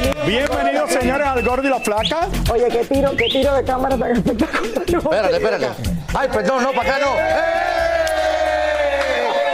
Bienvenidos. 0.00 0.26
Bienvenidos 0.26 0.90
señores 0.92 1.26
al 1.26 1.42
Gordo 1.42 1.66
y 1.66 1.70
la 1.70 1.80
Flaca. 1.80 2.28
Oye, 2.52 2.68
qué 2.70 2.84
tiro, 2.84 3.10
qué 3.16 3.24
tiro 3.28 3.52
de 3.54 3.64
cámara 3.64 3.96
tan 3.98 4.12
espectacular. 4.12 4.76
Espérate, 4.86 5.34
espérate. 5.36 5.66
Ay, 6.14 6.28
perdón, 6.32 6.62
no, 6.62 6.72
para 6.72 6.96
acá 6.96 6.98
no. 7.04 7.14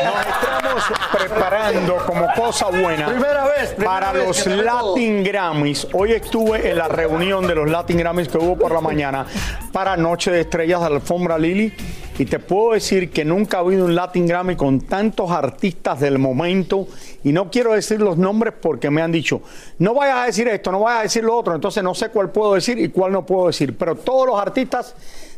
Nos 0.04 0.26
estamos 0.26 0.84
preparando 1.12 1.96
como 2.06 2.26
cosa 2.34 2.66
buena 2.66 3.06
Primera 3.06 3.44
vez. 3.46 3.70
primera 3.70 3.90
para 3.90 4.12
vez 4.12 4.46
los. 4.46 4.56
Latin 4.64 5.24
Grammys. 5.24 5.86
Hoy 5.94 6.12
estuve 6.12 6.70
en 6.70 6.76
la 6.78 6.88
reunión 6.88 7.46
de 7.46 7.54
los 7.54 7.70
Latin 7.70 7.96
Grammys 7.96 8.28
que 8.28 8.36
hubo 8.38 8.56
por 8.56 8.72
la 8.72 8.80
mañana 8.82 9.24
para 9.72 9.96
Noche 9.96 10.30
de 10.30 10.40
Estrellas 10.42 10.82
de 10.82 10.90
la 10.90 10.96
Alfombra 10.96 11.38
Lili. 11.38 11.72
Y 12.16 12.26
te 12.26 12.38
puedo 12.38 12.74
decir 12.74 13.10
que 13.10 13.24
nunca 13.24 13.56
ha 13.56 13.60
habido 13.60 13.84
un 13.84 13.94
Latin 13.94 14.26
Grammy 14.26 14.54
con 14.54 14.82
tantos 14.82 15.32
artistas 15.32 15.98
del 15.98 16.18
momento. 16.20 16.86
Y 17.24 17.32
no 17.32 17.50
quiero 17.50 17.72
decir 17.72 18.00
los 18.00 18.16
nombres 18.16 18.54
porque 18.60 18.88
me 18.88 19.02
han 19.02 19.10
dicho, 19.10 19.42
no 19.78 19.94
vayas 19.94 20.18
a 20.18 20.26
decir 20.26 20.46
esto, 20.46 20.70
no 20.70 20.80
vayas 20.80 21.00
a 21.00 21.02
decir 21.02 21.24
lo 21.24 21.36
otro. 21.36 21.56
Entonces 21.56 21.82
no 21.82 21.92
sé 21.92 22.10
cuál 22.10 22.30
puedo 22.30 22.54
decir 22.54 22.78
y 22.78 22.88
cuál 22.90 23.10
no 23.10 23.26
puedo 23.26 23.48
decir. 23.48 23.76
Pero 23.76 23.96
todos 23.96 24.28
los 24.28 24.38
artistas 24.38 24.94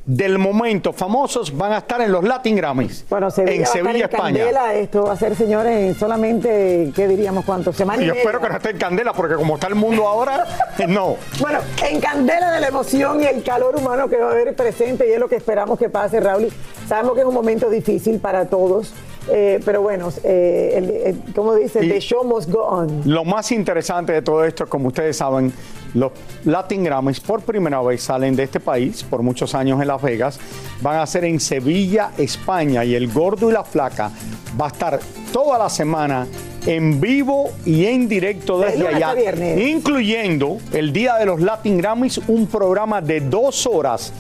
del 0.07 0.39
momento 0.39 0.93
famosos 0.93 1.57
van 1.57 1.73
a 1.73 1.79
estar 1.79 2.01
en 2.01 2.13
los 2.13 2.23
Latin 2.23 2.55
Grammys. 2.55 3.05
Bueno, 3.11 3.31
Sevilla, 3.31 3.55
en 3.55 3.61
va 3.61 3.63
a 3.63 3.67
estar 3.67 3.83
Sevilla, 3.83 4.05
en 4.05 4.11
España. 4.11 4.39
Candela. 4.39 4.75
Esto 4.75 5.03
va 5.05 5.13
a 5.13 5.17
ser, 5.17 5.35
señores, 5.35 5.73
en 5.73 5.95
solamente, 5.99 6.93
¿qué 6.95 7.09
diríamos 7.09 7.45
cuánto? 7.45 7.73
Semana 7.73 8.03
y 8.03 8.07
Yo 8.07 8.15
espero 8.15 8.41
que 8.41 8.49
no 8.49 8.57
esté 8.57 8.71
en 8.71 8.79
candela, 8.79 9.13
porque 9.13 9.35
como 9.35 9.55
está 9.57 9.67
el 9.67 9.75
mundo 9.75 10.07
ahora, 10.07 10.45
no. 10.89 11.17
Bueno, 11.41 11.59
en 11.89 12.01
candela 12.01 12.53
de 12.53 12.61
la 12.61 12.69
emoción 12.69 13.21
y 13.21 13.27
el 13.27 13.43
calor 13.43 13.77
humano 13.77 14.09
que 14.09 14.17
va 14.17 14.29
a 14.29 14.33
haber 14.33 14.55
presente 14.55 15.09
y 15.09 15.13
es 15.13 15.19
lo 15.19 15.29
que 15.29 15.37
esperamos 15.37 15.79
que 15.79 15.89
pase, 15.89 16.21
Raúl. 16.21 16.49
Sabemos 16.89 17.15
que 17.15 17.21
es 17.21 17.27
un 17.27 17.35
momento 17.35 17.69
difícil 17.69 18.21
para 18.21 18.47
todos, 18.47 18.93
eh, 19.29 19.61
pero 19.65 19.83
bueno, 19.83 20.09
eh, 20.25 20.73
el- 20.77 20.91
el- 20.91 21.35
como 21.35 21.55
dice, 21.55 21.85
Y- 21.85 21.89
the 21.89 22.01
show 22.01 22.25
must 22.25 22.51
go 22.51 22.65
on. 22.65 23.03
Lo 23.05 23.25
más 23.25 23.51
interesante 23.53 24.13
de 24.13 24.23
todo 24.23 24.45
esto, 24.45 24.67
como 24.67 24.89
ustedes 24.89 25.17
saben, 25.17 25.53
los 25.95 26.13
Latin 26.45 26.85
Grammys 26.85 27.21
por 27.21 27.41
primera 27.43 27.81
vez 27.83 28.03
salen 28.03 28.37
de 28.37 28.43
este 28.45 28.61
país, 28.61 29.03
por 29.03 29.23
muchos 29.23 29.55
años 29.55 29.81
en 29.81 29.89
Las 29.89 30.03
Vegas, 30.03 30.39
van 30.83 30.99
a 30.99 31.07
ser 31.07 31.25
en 31.25 31.41
Sevilla, 31.41 32.11
España, 32.19 32.85
y 32.85 32.95
el 32.95 33.11
gordo 33.13 33.49
y 33.51 33.53
la 33.53 33.65
flaca 33.65 34.11
va 34.61 34.67
a 34.67 34.69
estar 34.69 35.01
toda 35.33 35.59
la 35.59 35.69
semana 35.69 36.27
en 36.67 37.01
vivo 37.01 37.51
y 37.65 37.87
en 37.87 38.09
directo 38.09 38.59
De 38.59 38.73
desde 38.73 38.89
allá, 38.89 39.15
incluyendo 39.57 40.59
el 40.73 40.93
día 40.93 41.15
de 41.15 41.27
los 41.27 41.41
Latin 41.41 41.79
Grammys, 41.79 42.19
un 42.29 42.47
programa 42.47 43.01
de 43.01 43.21
dos 43.21 43.67
horas 43.67 44.13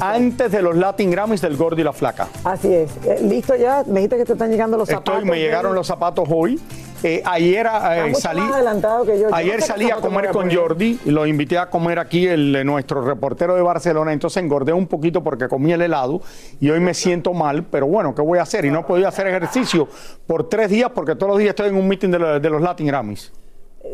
antes 0.00 0.50
de 0.50 0.62
los 0.62 0.76
Latin 0.76 1.10
Grammys 1.10 1.40
del 1.40 1.56
gordo 1.56 1.80
y 1.80 1.84
la 1.84 1.92
flaca. 1.92 2.28
Así 2.44 2.72
es. 2.72 2.90
Eh, 3.06 3.20
¿Listo 3.22 3.54
ya? 3.56 3.84
Me 3.86 4.00
dijiste 4.00 4.16
que 4.18 4.24
te 4.24 4.32
están 4.32 4.50
llegando 4.50 4.76
los 4.76 4.88
zapatos. 4.88 5.24
Me 5.24 5.38
llegaron 5.38 5.74
los 5.74 5.86
zapatos 5.86 6.28
hoy. 6.30 6.60
Eh, 7.04 7.22
ayer 7.24 7.66
eh, 7.66 8.14
salí. 8.14 8.40
más 8.40 8.52
adelantado 8.54 9.04
que 9.04 9.12
yo. 9.16 9.22
Yo 9.24 9.30
no 9.30 9.36
Ayer 9.36 9.60
sé 9.60 9.66
salí 9.68 9.90
a 9.90 9.96
comer 9.96 10.26
con 10.26 10.42
poner. 10.44 10.56
Jordi 10.56 11.00
y 11.04 11.10
lo 11.10 11.26
invité 11.26 11.58
a 11.58 11.68
comer 11.68 11.98
aquí 11.98 12.26
el, 12.26 12.54
eh, 12.54 12.64
nuestro 12.64 13.02
reportero 13.02 13.54
de 13.54 13.62
Barcelona. 13.62 14.12
Entonces 14.12 14.42
engordé 14.42 14.72
un 14.72 14.86
poquito 14.86 15.22
porque 15.22 15.48
comí 15.48 15.72
el 15.72 15.82
helado 15.82 16.20
y 16.60 16.70
hoy 16.70 16.80
me 16.80 16.94
siento 16.94 17.32
mal. 17.32 17.64
Pero 17.64 17.86
bueno, 17.86 18.14
¿qué 18.14 18.22
voy 18.22 18.38
a 18.38 18.42
hacer? 18.42 18.64
Y 18.64 18.70
no 18.70 18.80
he 18.80 18.84
podido 18.84 19.08
hacer 19.08 19.26
ejercicio 19.26 19.88
por 20.26 20.48
tres 20.48 20.70
días 20.70 20.90
porque 20.94 21.14
todos 21.14 21.30
los 21.30 21.38
días 21.38 21.50
estoy 21.50 21.68
en 21.70 21.76
un 21.76 21.88
meeting 21.88 22.10
de, 22.10 22.18
lo- 22.18 22.40
de 22.40 22.50
los 22.50 22.62
Latin 22.62 22.86
Grammys. 22.86 23.32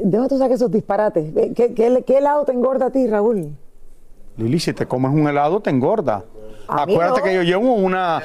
¿De 0.03 0.11
dónde 0.19 0.29
tú 0.29 0.37
sacas 0.39 0.57
esos 0.57 0.71
disparates? 0.71 1.35
Eh, 1.37 1.53
¿Qué, 1.57 1.73
qué, 1.73 2.05
qué 2.07 2.19
helado 2.19 2.45
te 2.45 2.53
engorda 2.53 2.87
a 2.87 2.91
ti, 2.91 3.07
Raúl? 3.07 3.49
Lili, 4.37 4.61
si 4.61 4.73
te 4.73 4.87
comes 4.87 5.11
un 5.13 5.27
helado, 5.27 5.61
te 5.61 5.71
engorda. 5.71 6.25
Acuérdate 6.69 7.21
no. 7.21 7.25
que 7.25 7.35
yo 7.35 7.43
llevo 7.43 7.73
una. 7.75 8.23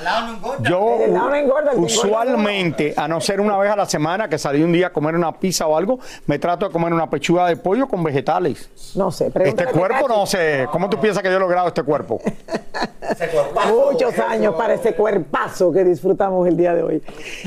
Yo 0.62 0.98
no 1.10 1.34
engorda, 1.34 1.72
usualmente, 1.76 2.94
a 2.96 3.08
no 3.08 3.22
ser 3.22 3.40
una 3.40 3.58
vez 3.58 3.72
a 3.72 3.76
la 3.76 3.86
semana 3.86 4.28
que 4.28 4.38
salí 4.38 4.62
un 4.62 4.72
día 4.74 4.88
a 4.88 4.90
comer 4.92 5.16
una 5.16 5.32
pizza 5.32 5.66
o 5.68 5.78
algo, 5.78 6.00
me 6.28 6.40
trato 6.40 6.68
de 6.68 6.72
comer 6.72 6.94
una 6.94 7.10
pechuga 7.10 7.48
de 7.48 7.56
pollo 7.56 7.88
con 7.88 8.04
vegetales. 8.04 8.70
No 8.96 9.12
sé. 9.12 9.32
Este 9.34 9.66
cuerpo 9.68 10.08
no 10.08 10.26
sé. 10.26 10.68
¿Cómo 10.72 10.90
tú 10.90 11.00
piensas 11.00 11.24
que 11.24 11.30
yo 11.30 11.38
he 11.38 11.40
logrado 11.40 11.68
este 11.68 11.84
cuerpo? 11.84 12.22
Muchos 13.68 14.18
años 14.20 14.56
para 14.56 14.74
ese 14.74 14.94
cuerpazo 14.94 15.72
que 15.72 15.84
disfrutamos 15.84 16.48
el 16.48 16.58
día 16.58 16.74
de 16.74 16.84
hoy. 16.84 17.04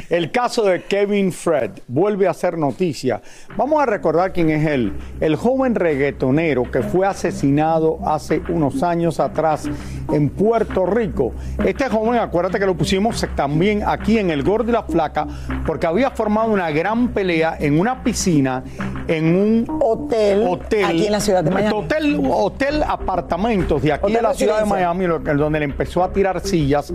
El 0.08 0.30
caso 0.30 0.62
de 0.62 0.84
Kevin 0.84 1.32
Fred 1.32 1.72
vuelve 1.88 2.28
a 2.28 2.34
ser 2.34 2.56
noticia. 2.56 3.20
Vamos 3.56 3.82
a 3.82 3.86
recordar 3.86 4.32
quién 4.32 4.50
es 4.50 4.66
él. 4.66 4.92
El 5.20 5.36
joven 5.36 5.74
reggaetonero 5.74 6.70
que 6.70 6.82
fue 6.82 7.06
asesinado 7.06 7.98
hace 8.06 8.42
unos 8.48 8.82
años 8.82 9.20
atrás 9.20 9.68
en 10.12 10.31
Puerto 10.31 10.87
Rico. 10.87 11.33
Este 11.65 11.89
joven, 11.89 12.19
acuérdate 12.19 12.59
que 12.59 12.67
lo 12.67 12.77
pusimos 12.77 13.25
también 13.34 13.83
aquí 13.87 14.19
en 14.19 14.31
El 14.31 14.43
Gordo 14.43 14.71
y 14.71 14.72
la 14.72 14.83
Flaca, 14.83 15.27
porque 15.67 15.87
había 15.87 16.11
formado 16.11 16.50
una 16.53 16.71
gran 16.71 17.09
pelea 17.09 17.56
en 17.59 17.78
una 17.78 18.03
piscina, 18.03 18.62
en 19.09 19.37
un 19.37 19.78
Hotel, 19.81 20.47
hotel. 20.47 20.84
aquí 20.84 21.06
en 21.06 21.12
la 21.12 21.21
ciudad 21.21 21.44
de 21.44 21.50
Miami. 21.50 21.77
Hotel, 21.77 22.21
hotel 22.31 22.83
apartamentos 22.83 23.83
de 23.83 23.93
aquí 23.93 24.12
de 24.12 24.22
la 24.22 24.34
ciudad 24.34 24.61
de. 24.61 24.67
Miami, 24.67 25.06
donde 25.06 25.59
le 25.59 25.65
empezó 25.65 26.03
a 26.03 26.12
tirar 26.12 26.41
sillas 26.41 26.93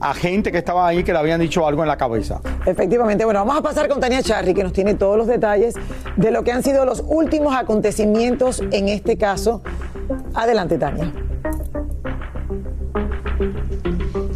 a 0.00 0.14
gente 0.14 0.50
que 0.50 0.58
estaba 0.58 0.86
ahí 0.86 1.04
que 1.04 1.12
le 1.12 1.18
habían 1.18 1.40
dicho 1.40 1.66
algo 1.66 1.82
en 1.82 1.88
la 1.88 1.96
cabeza. 1.96 2.40
Efectivamente, 2.66 3.24
bueno, 3.24 3.40
vamos 3.40 3.58
a 3.58 3.62
pasar 3.62 3.88
con 3.88 4.00
Tania 4.00 4.22
Charry, 4.22 4.54
que 4.54 4.62
nos 4.62 4.72
tiene 4.72 4.94
todos 4.94 5.16
los 5.16 5.26
detalles 5.26 5.74
de 6.16 6.30
lo 6.30 6.42
que 6.44 6.52
han 6.52 6.62
sido 6.62 6.84
los 6.84 7.02
últimos 7.06 7.54
acontecimientos 7.54 8.62
en 8.70 8.88
este 8.88 9.16
caso. 9.16 9.62
Adelante, 10.34 10.78
Tania. 10.78 11.12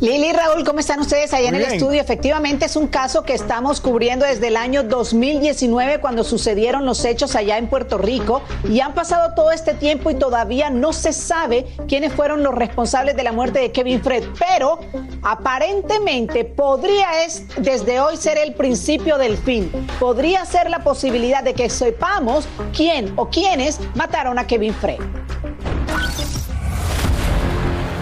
Lili 0.06 0.28
y 0.28 0.32
Raúl, 0.32 0.62
¿cómo 0.62 0.78
están 0.78 1.00
ustedes 1.00 1.34
allá 1.34 1.48
en 1.48 1.56
el 1.56 1.62
bien. 1.62 1.74
estudio? 1.74 2.00
Efectivamente 2.00 2.66
es 2.66 2.76
un 2.76 2.86
caso 2.86 3.24
que 3.24 3.34
estamos 3.34 3.80
cubriendo 3.80 4.24
desde 4.24 4.46
el 4.46 4.56
año 4.56 4.84
2019 4.84 5.98
cuando 5.98 6.22
sucedieron 6.22 6.86
los 6.86 7.04
hechos 7.04 7.34
allá 7.34 7.58
en 7.58 7.68
Puerto 7.68 7.98
Rico 7.98 8.40
y 8.70 8.78
han 8.78 8.94
pasado 8.94 9.34
todo 9.34 9.50
este 9.50 9.74
tiempo 9.74 10.08
y 10.10 10.14
todavía 10.14 10.70
no 10.70 10.92
se 10.92 11.12
sabe 11.12 11.66
quiénes 11.88 12.12
fueron 12.12 12.44
los 12.44 12.54
responsables 12.54 13.16
de 13.16 13.24
la 13.24 13.32
muerte 13.32 13.58
de 13.58 13.72
Kevin 13.72 14.00
Fred, 14.00 14.22
pero 14.38 14.78
aparentemente 15.22 16.44
podría 16.44 17.24
es 17.24 17.42
desde 17.56 17.98
hoy 17.98 18.16
ser 18.16 18.38
el 18.38 18.54
principio 18.54 19.18
del 19.18 19.36
fin. 19.36 19.72
Podría 19.98 20.44
ser 20.44 20.70
la 20.70 20.84
posibilidad 20.84 21.42
de 21.42 21.52
que 21.52 21.68
sepamos 21.68 22.46
quién 22.72 23.12
o 23.16 23.28
quiénes 23.28 23.80
mataron 23.96 24.38
a 24.38 24.46
Kevin 24.46 24.72
Fred. 24.72 25.00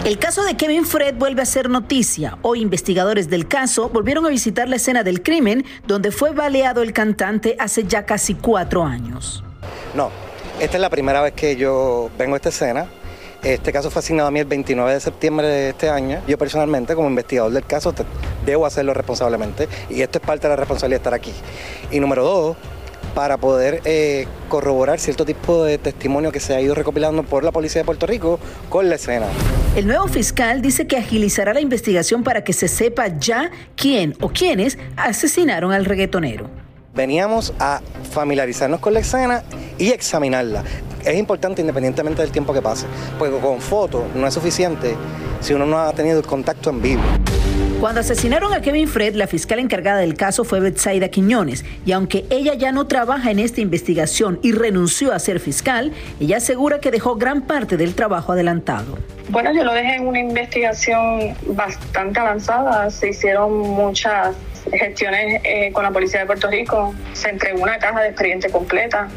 El 0.05 0.19
caso 0.19 0.43
de 0.43 0.55
Kevin 0.55 0.85
Fred 0.85 1.15
vuelve 1.15 1.41
a 1.41 1.45
ser 1.45 1.67
noticia. 1.67 2.37
Hoy 2.43 2.61
investigadores 2.61 3.27
del 3.27 3.47
caso 3.47 3.89
volvieron 3.89 4.23
a 4.27 4.29
visitar 4.29 4.69
la 4.69 4.75
escena 4.75 5.01
del 5.01 5.23
crimen 5.23 5.65
donde 5.87 6.11
fue 6.11 6.29
baleado 6.29 6.83
el 6.83 6.93
cantante 6.93 7.55
hace 7.57 7.85
ya 7.85 8.05
casi 8.05 8.35
cuatro 8.35 8.83
años. 8.83 9.43
No, 9.95 10.11
esta 10.59 10.77
es 10.77 10.81
la 10.81 10.91
primera 10.91 11.21
vez 11.21 11.33
que 11.33 11.55
yo 11.55 12.11
vengo 12.19 12.35
a 12.35 12.37
esta 12.37 12.49
escena. 12.49 12.85
Este 13.41 13.71
caso 13.71 13.89
fue 13.89 14.01
asignado 14.01 14.27
a 14.27 14.31
mí 14.31 14.39
el 14.39 14.45
29 14.45 14.93
de 14.93 14.99
septiembre 14.99 15.47
de 15.47 15.69
este 15.69 15.89
año. 15.89 16.21
Yo 16.27 16.37
personalmente, 16.37 16.93
como 16.93 17.09
investigador 17.09 17.51
del 17.51 17.65
caso, 17.65 17.91
debo 18.45 18.67
hacerlo 18.67 18.93
responsablemente 18.93 19.67
y 19.89 20.03
esto 20.03 20.19
es 20.19 20.23
parte 20.23 20.43
de 20.43 20.49
la 20.49 20.55
responsabilidad 20.55 20.99
de 20.99 21.01
estar 21.01 21.13
aquí. 21.15 21.33
Y 21.89 21.99
número 21.99 22.23
dos, 22.23 22.57
para 23.15 23.37
poder 23.37 23.81
eh, 23.85 24.27
corroborar 24.49 24.99
cierto 24.99 25.25
tipo 25.25 25.63
de 25.63 25.79
testimonio 25.79 26.31
que 26.31 26.41
se 26.41 26.53
ha 26.53 26.61
ido 26.61 26.75
recopilando 26.75 27.23
por 27.23 27.43
la 27.43 27.51
Policía 27.51 27.81
de 27.81 27.85
Puerto 27.85 28.05
Rico 28.05 28.39
con 28.69 28.89
la 28.89 28.95
escena. 28.95 29.25
El 29.75 29.87
nuevo 29.87 30.07
fiscal 30.07 30.61
dice 30.61 30.85
que 30.85 30.97
agilizará 30.97 31.53
la 31.53 31.61
investigación 31.61 32.23
para 32.23 32.43
que 32.43 32.53
se 32.53 32.67
sepa 32.67 33.07
ya 33.07 33.49
quién 33.75 34.15
o 34.21 34.29
quiénes 34.29 34.77
asesinaron 34.97 35.71
al 35.71 35.85
reggaetonero. 35.85 36.49
Veníamos 36.93 37.53
a 37.59 37.81
familiarizarnos 38.11 38.79
con 38.79 38.93
la 38.93 38.99
escena 38.99 39.43
y 39.77 39.89
examinarla. 39.89 40.63
Es 41.03 41.17
importante 41.17 41.61
independientemente 41.61 42.21
del 42.21 42.31
tiempo 42.31 42.53
que 42.53 42.61
pase, 42.61 42.85
porque 43.17 43.37
con 43.39 43.61
fotos 43.61 44.03
no 44.13 44.27
es 44.27 44.33
suficiente 44.33 44.95
si 45.39 45.53
uno 45.53 45.65
no 45.65 45.79
ha 45.79 45.93
tenido 45.93 46.19
el 46.19 46.25
contacto 46.25 46.69
en 46.69 46.81
vivo. 46.81 47.01
Cuando 47.79 47.99
asesinaron 47.99 48.53
a 48.53 48.61
Kevin 48.61 48.87
Fred, 48.87 49.15
la 49.15 49.27
fiscal 49.27 49.59
encargada 49.59 49.99
del 49.99 50.15
caso 50.15 50.45
fue 50.45 50.61
Betsaida 50.61 51.09
Quiñones, 51.09 51.65
y 51.85 51.91
aunque 51.91 52.25
ella 52.29 52.53
ya 52.53 52.71
no 52.71 52.87
trabaja 52.87 53.31
en 53.31 53.39
esta 53.39 53.59
investigación 53.59 54.39
y 54.41 54.53
renunció 54.53 55.11
a 55.11 55.19
ser 55.19 55.41
fiscal, 55.41 55.91
ella 56.21 56.37
asegura 56.37 56.79
que 56.79 56.89
dejó 56.89 57.15
gran 57.15 57.41
parte 57.41 57.75
del 57.75 57.93
trabajo 57.93 58.31
adelantado. 58.31 58.97
Bueno, 59.27 59.53
yo 59.53 59.65
lo 59.65 59.73
dejé 59.73 59.95
en 59.95 60.07
una 60.07 60.19
investigación 60.19 61.35
bastante 61.47 62.19
avanzada, 62.19 62.89
se 62.89 63.09
hicieron 63.09 63.59
muchas 63.59 64.35
gestiones 64.71 65.41
eh, 65.43 65.71
con 65.73 65.83
la 65.83 65.91
Policía 65.91 66.21
de 66.21 66.25
Puerto 66.27 66.49
Rico, 66.49 66.95
se 67.11 67.29
entregó 67.29 67.61
una 67.61 67.77
caja 67.77 68.01
de 68.01 68.07
expediente 68.07 68.49
completa, 68.49 69.09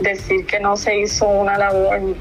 decir 0.00 0.44
que 0.46 0.58
no 0.58 0.76
se 0.76 0.98
hizo 0.98 1.26
una 1.28 1.56
labor 1.56 2.16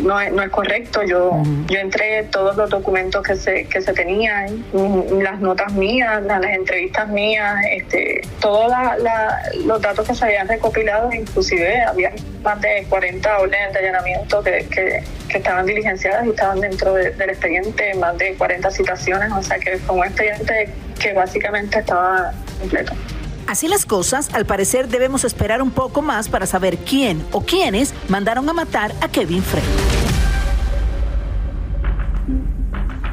no 0.00 0.20
es, 0.20 0.32
no 0.32 0.42
es 0.42 0.50
correcto. 0.50 1.02
Yo, 1.02 1.42
yo 1.68 1.78
entregué 1.78 2.24
todos 2.24 2.56
los 2.56 2.70
documentos 2.70 3.22
que 3.22 3.36
se, 3.36 3.64
que 3.66 3.80
se 3.80 3.92
tenían, 3.92 4.64
las 5.20 5.40
notas 5.40 5.72
mías, 5.72 6.22
las, 6.22 6.42
entrevistas 6.44 7.08
mías, 7.08 7.56
este, 7.70 8.22
todos 8.40 8.72
los 9.64 9.80
datos 9.80 10.06
que 10.06 10.14
se 10.14 10.24
habían 10.24 10.48
recopilado, 10.48 11.12
inclusive 11.12 11.82
había 11.82 12.12
más 12.42 12.60
de 12.60 12.86
40 12.88 13.38
órdenes 13.38 13.72
de 13.72 13.78
allanamiento 13.78 14.42
que, 14.42 14.66
que, 14.70 15.02
estaban 15.36 15.66
diligenciadas 15.66 16.26
y 16.26 16.30
estaban 16.30 16.60
dentro 16.62 16.94
del 16.94 17.28
expediente, 17.28 17.92
más 17.96 18.16
de 18.16 18.34
40 18.36 18.70
citaciones, 18.70 19.30
o 19.32 19.42
sea 19.42 19.58
que 19.58 19.76
fue 19.76 19.96
un 19.96 20.04
expediente 20.06 20.70
que 20.98 21.12
básicamente 21.12 21.80
estaba 21.80 22.32
completo. 22.58 22.94
Así 23.46 23.68
las 23.68 23.86
cosas, 23.86 24.28
al 24.32 24.46
parecer 24.46 24.88
debemos 24.88 25.24
esperar 25.24 25.62
un 25.62 25.70
poco 25.70 26.02
más 26.02 26.28
para 26.28 26.46
saber 26.46 26.78
quién 26.78 27.24
o 27.32 27.42
quiénes 27.42 27.94
mandaron 28.08 28.48
a 28.48 28.52
matar 28.52 28.92
a 29.00 29.08
Kevin 29.08 29.42
Frey. 29.42 30.05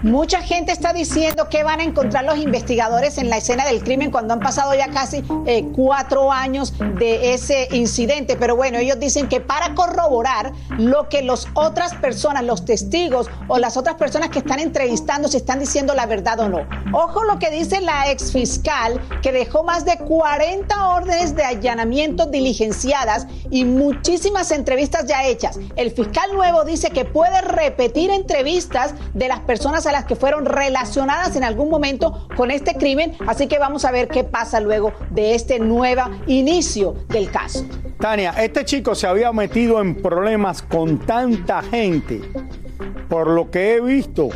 Mucha 0.04 0.42
gente 0.42 0.74
está 0.74 0.92
diciendo 0.92 1.48
que 1.48 1.64
van 1.64 1.80
a 1.80 1.84
encontrar 1.84 2.26
los 2.26 2.38
investigadores 2.38 3.18
en 3.18 3.30
la 3.30 3.38
escena 3.38 3.66
del 3.66 3.82
crimen 3.86 4.12
cuando 4.12 4.34
han 4.34 4.42
pasado 4.42 4.76
ya 4.76 4.90
casi 4.90 5.24
eh, 5.46 5.66
cuatro 5.74 6.30
años 6.30 6.74
de 7.00 7.34
ese 7.34 7.70
incidente. 7.72 8.36
Pero 8.36 8.58
bueno, 8.58 8.80
ellos 8.80 9.00
dicen 9.00 9.30
que 9.30 9.40
para 9.40 9.74
corroborar 9.76 10.52
lo 10.78 11.08
que 11.08 11.22
las 11.22 11.48
otras 11.54 11.94
personas, 11.96 12.44
los 12.44 12.66
testigos 12.66 13.30
o 13.48 13.60
las 13.60 13.78
otras 13.78 13.96
personas 13.96 14.28
que 14.28 14.40
están 14.40 14.60
entrevistando, 14.60 15.30
si 15.30 15.38
están 15.38 15.60
diciendo 15.60 15.94
la 15.94 16.06
verdad 16.06 16.38
o 16.42 16.50
no. 16.50 16.68
Ojo 16.92 17.24
lo 17.24 17.40
que 17.40 17.50
dice 17.50 17.80
la 17.80 18.12
ex 18.12 18.34
fiscal 18.34 19.00
que 19.22 19.32
dejó 19.32 19.64
más 19.64 19.86
de 19.86 19.98
40 20.00 20.90
órdenes 20.90 21.34
de 21.34 21.46
allanamiento 21.46 22.26
diligenciadas 22.26 23.26
y 23.50 23.64
muchísimas 23.64 24.52
entrevistas 24.52 25.06
ya 25.06 25.24
hechas. 25.24 25.58
El 25.78 25.92
fiscal 25.92 26.30
nuevo 26.34 26.66
dice 26.66 26.90
que 26.90 27.06
puede 27.06 27.40
repetir 27.40 28.12
entrevistas 28.12 28.94
de 29.14 29.30
las 29.30 29.40
personas 29.40 29.86
las 29.94 30.06
que 30.06 30.18
fueron 30.18 30.46
relacionadas 30.46 31.38
en 31.38 31.46
algún 31.46 31.70
momento 31.70 32.28
con 32.36 32.52
este 32.52 32.74
crimen. 32.74 33.16
Así 33.28 33.48
que 33.48 33.60
vamos 33.60 33.86
a 33.86 33.92
ver 33.92 34.10
qué 34.10 34.26
pasa 34.26 34.60
luego 34.60 34.92
de 35.12 35.36
este 35.36 35.60
nuevo 35.60 36.02
inicio 36.28 36.96
del 37.08 37.30
caso. 37.30 37.66
Tania, 38.00 38.32
este 38.32 38.66
chico 38.66 38.96
se 38.96 39.08
había 39.08 39.32
metido 39.32 39.80
en 39.80 39.96
problemas 39.96 40.62
con 40.64 40.98
tanta 40.98 41.62
gente, 41.62 42.22
por 43.08 43.28
lo 43.28 43.52
que 43.52 43.76
he 43.76 43.82
visto, 43.82 44.30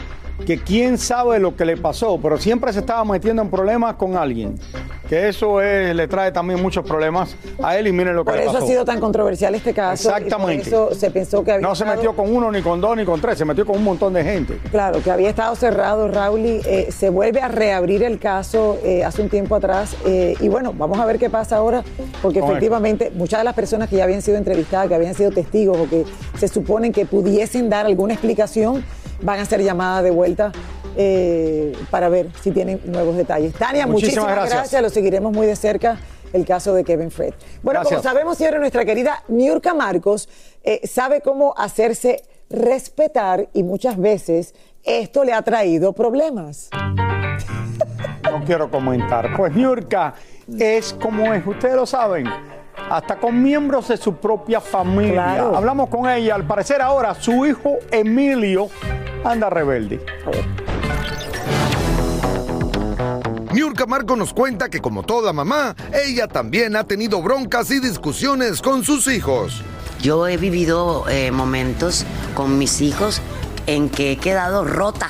que 0.45 0.59
quién 0.59 0.97
sabe 0.97 1.39
lo 1.39 1.55
que 1.55 1.65
le 1.65 1.75
pasó, 1.75 2.19
pero 2.21 2.37
siempre 2.37 2.71
se 2.71 2.79
estaba 2.79 3.03
metiendo 3.03 3.41
en 3.41 3.49
problemas 3.49 3.95
con 3.95 4.15
alguien 4.15 4.59
que 5.07 5.29
eso 5.29 5.59
le 5.59 6.07
trae 6.07 6.31
también 6.31 6.61
muchos 6.61 6.85
problemas 6.85 7.35
a 7.63 7.77
él 7.77 7.87
y 7.87 7.91
miren 7.91 8.15
lo 8.15 8.23
que 8.23 8.31
por 8.31 8.39
le 8.39 8.45
eso 8.45 8.57
ha 8.57 8.61
sido 8.61 8.85
tan 8.85 8.99
controversial 8.99 9.55
este 9.55 9.73
caso. 9.73 10.09
Exactamente. 10.09 10.69
por 10.69 10.91
eso 10.91 10.99
se 10.99 11.11
pensó 11.11 11.43
que 11.43 11.53
había 11.53 11.67
No 11.67 11.75
se 11.75 11.85
metió 11.85 12.15
con 12.15 12.33
uno, 12.33 12.51
ni 12.51 12.61
con 12.61 12.81
dos, 12.81 12.95
ni 12.95 13.05
con 13.05 13.19
tres, 13.21 13.37
se 13.37 13.45
metió 13.45 13.65
con 13.65 13.77
un 13.77 13.83
montón 13.83 14.13
de 14.13 14.23
gente. 14.23 14.59
Claro, 14.71 15.01
que 15.01 15.11
había 15.11 15.29
estado 15.29 15.55
cerrado, 15.55 16.07
Raúl, 16.07 16.41
y 16.41 16.61
eh, 16.65 16.89
se 16.91 17.09
vuelve 17.09 17.41
a 17.41 17.47
reabrir 17.47 18.03
el 18.03 18.19
caso 18.19 18.77
eh, 18.83 19.03
hace 19.03 19.21
un 19.21 19.29
tiempo 19.29 19.55
atrás. 19.55 19.95
Eh, 20.05 20.35
y 20.39 20.47
bueno, 20.47 20.73
vamos 20.73 20.99
a 20.99 21.05
ver 21.05 21.17
qué 21.19 21.29
pasa 21.29 21.57
ahora, 21.57 21.83
porque 22.21 22.39
efectivamente 22.39 23.11
muchas 23.13 23.39
de 23.39 23.43
las 23.45 23.53
personas 23.53 23.89
que 23.89 23.97
ya 23.97 24.03
habían 24.03 24.21
sido 24.21 24.37
entrevistadas, 24.37 24.87
que 24.87 24.95
habían 24.95 25.13
sido 25.13 25.31
testigos 25.31 25.77
o 25.77 25.89
que 25.89 26.05
se 26.37 26.47
suponen 26.47 26.91
que 26.91 27.05
pudiesen 27.05 27.69
dar 27.69 27.85
alguna 27.85 28.13
explicación, 28.13 28.83
van 29.21 29.39
a 29.39 29.45
ser 29.45 29.63
llamadas 29.63 30.03
de 30.03 30.11
vuelta 30.11 30.51
eh, 30.97 31.73
para 31.91 32.09
ver 32.09 32.27
si 32.41 32.51
tienen 32.51 32.81
nuevos 32.85 33.15
detalles. 33.15 33.53
Tania, 33.53 33.85
muchísimas, 33.85 34.49
gracias. 34.49 34.81
Lo 34.81 34.89
seguiremos 34.89 35.31
muy 35.31 35.45
de 35.45 35.55
cerca 35.55 35.99
el 36.33 36.45
caso 36.45 36.73
de 36.73 36.83
Kevin 36.83 37.11
Fred. 37.11 37.33
Bueno, 37.61 37.83
como 37.83 38.01
sabemos, 38.01 38.37
siempre 38.37 38.59
nuestra 38.59 38.83
querida 38.83 39.23
Niurka 39.27 39.73
Marcos 39.73 40.27
eh, 40.63 40.81
sabe 40.87 41.21
cómo 41.21 41.53
hacerse 41.57 42.23
respetar 42.49 43.47
y 43.53 43.63
muchas 43.63 43.97
veces 43.97 44.55
esto 44.83 45.23
le 45.23 45.33
ha 45.33 45.41
traído 45.41 45.93
problemas. 45.93 46.69
No 48.23 48.43
quiero 48.45 48.69
comentar. 48.69 49.35
Pues 49.37 49.53
Niurka 49.53 50.15
es 50.59 50.93
como 50.93 51.33
es, 51.33 51.45
ustedes 51.45 51.75
lo 51.75 51.85
saben, 51.85 52.25
hasta 52.89 53.17
con 53.17 53.41
miembros 53.41 53.87
de 53.89 53.97
su 53.97 54.15
propia 54.15 54.61
familia. 54.61 55.41
Hablamos 55.41 55.89
con 55.89 56.09
ella, 56.09 56.35
al 56.35 56.45
parecer 56.45 56.81
ahora 56.81 57.13
su 57.13 57.45
hijo 57.45 57.77
Emilio 57.91 58.69
anda 59.23 59.49
rebelde. 59.49 59.99
Niurka 63.53 63.85
Marco 63.85 64.15
nos 64.15 64.33
cuenta 64.33 64.69
que 64.69 64.81
como 64.81 65.03
toda 65.03 65.31
mamá, 65.31 65.75
ella 66.05 66.27
también 66.27 66.75
ha 66.75 66.83
tenido 66.83 67.21
broncas 67.21 67.71
y 67.71 67.79
discusiones 67.79 68.61
con 68.61 68.83
sus 68.83 69.07
hijos. 69.07 69.63
Yo 70.01 70.27
he 70.27 70.37
vivido 70.37 71.07
eh, 71.09 71.31
momentos 71.31 72.05
con 72.35 72.57
mis 72.57 72.81
hijos 72.81 73.21
en 73.65 73.89
que 73.89 74.11
he 74.11 74.17
quedado 74.17 74.63
rota, 74.63 75.09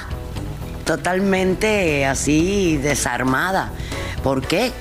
totalmente 0.86 2.06
así 2.06 2.78
desarmada. 2.78 3.72
¿Por 4.24 4.46
qué? 4.46 4.72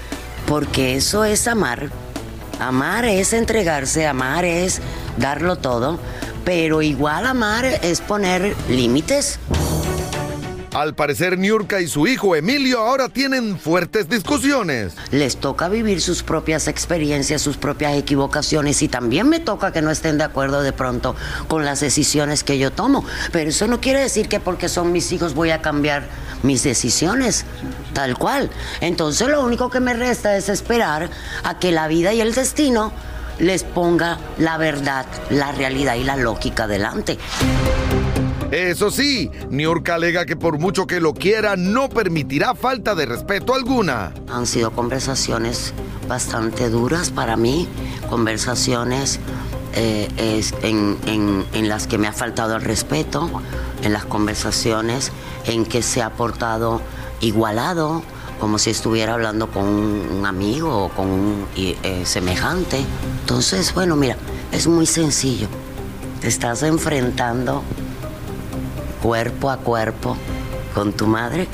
Porque 0.47 0.97
eso 0.97 1.25
es 1.25 1.49
amar. 1.49 1.91
Amar 2.61 3.05
es 3.05 3.33
entregarse, 3.33 4.07
amar 4.07 4.45
es 4.45 4.81
darlo 5.19 5.57
todo, 5.57 5.99
pero 6.45 6.83
igual 6.83 7.27
amar 7.27 7.65
es 7.65 8.01
poner 8.01 8.55
límites. 8.69 9.39
Al 10.77 10.95
parecer, 10.95 11.39
Niurka 11.39 11.81
y 11.81 11.89
su 11.89 12.07
hijo 12.07 12.37
Emilio 12.37 12.81
ahora 12.81 13.09
tienen 13.09 13.59
fuertes 13.59 14.11
discusiones. 14.11 14.93
Les 15.11 15.39
toca 15.39 15.71
vivir 15.71 16.03
sus 16.03 16.23
propias 16.23 16.69
experiencias, 16.69 17.41
sus 17.41 17.57
propias 17.57 17.95
equivocaciones 17.95 18.83
y 18.83 18.89
también 18.89 19.27
me 19.27 19.41
toca 19.41 19.73
que 19.73 19.81
no 19.81 19.91
estén 19.91 20.19
de 20.19 20.25
acuerdo 20.25 20.61
de 20.61 20.75
pronto 20.75 21.17
con 21.49 21.65
las 21.65 21.81
decisiones 21.81 22.45
que 22.45 22.59
yo 22.59 22.73
tomo. 22.73 23.07
Pero 23.33 23.49
eso 23.49 23.67
no 23.69 23.81
quiere 23.81 24.01
decir 24.01 24.29
que 24.29 24.39
porque 24.39 24.69
son 24.69 24.93
mis 24.93 25.13
hijos 25.13 25.33
voy 25.33 25.49
a 25.49 25.63
cambiar 25.63 26.09
mis 26.43 26.63
decisiones, 26.63 27.47
tal 27.95 28.19
cual. 28.19 28.51
Entonces 28.83 29.29
lo 29.29 29.43
único 29.43 29.71
que 29.71 29.81
me 29.81 29.95
resta 29.95 30.37
es 30.37 30.51
esperar 30.51 31.09
a 31.43 31.59
que 31.59 31.73
la 31.73 31.89
vida 31.89 32.13
y 32.13 32.21
el 32.21 32.35
destino 32.35 32.93
les 33.39 33.65
ponga 33.65 34.19
la 34.37 34.59
verdad, 34.59 35.07
la 35.31 35.53
realidad 35.53 35.95
y 35.95 36.05
la 36.05 36.19
lógica 36.19 36.67
delante. 36.67 37.17
Eso 38.57 38.91
sí, 38.91 39.31
Niurka 39.51 39.97
alega 39.97 40.25
que 40.25 40.35
por 40.35 40.59
mucho 40.59 40.87
que 40.87 40.99
lo 40.99 41.13
quiera, 41.13 41.57
no 41.57 41.91
permitirá 41.91 42.55
falta 42.55 42.95
de 42.95 43.05
respeto 43.05 43.55
alguna. 43.55 44.15
Han 44.31 44.47
sido 44.47 44.71
conversaciones 44.71 45.75
bastante 46.09 46.71
duras 46.71 47.11
para 47.11 47.37
mí, 47.37 47.69
conversaciones 48.09 49.21
eh, 49.75 50.09
en, 50.63 51.69
las 51.69 51.87
que 51.87 51.99
me 51.99 52.09
ha 52.09 52.15
faltado 52.15 52.57
el 52.57 52.63
respeto, 52.63 53.31
en 53.83 53.93
las 53.93 54.07
conversaciones 54.07 55.13
en 55.45 55.67
que 55.67 55.83
se 55.83 56.01
ha 56.01 56.15
portado 56.15 56.81
igualado, 57.21 58.03
como 58.41 58.57
si 58.59 58.71
estuviera 58.71 59.13
hablando 59.13 59.51
con 59.51 59.65
un, 59.67 60.25
amigo 60.25 60.85
o 60.85 60.89
con 60.89 61.11
un 61.11 61.47
eh, 61.57 61.77
semejante. 62.07 62.83
Entonces, 63.21 63.75
bueno, 63.75 63.97
mira, 63.97 64.17
es 64.51 64.67
muy 64.67 64.87
sencillo. 64.87 65.49
Te 66.23 66.29
estás 66.29 66.63
enfrentando 66.63 67.63
cuerpo 69.07 69.51
a 69.51 69.59
cuerpo 69.59 70.17
con 70.75 70.93
tu 70.93 71.07
madre, 71.07 71.47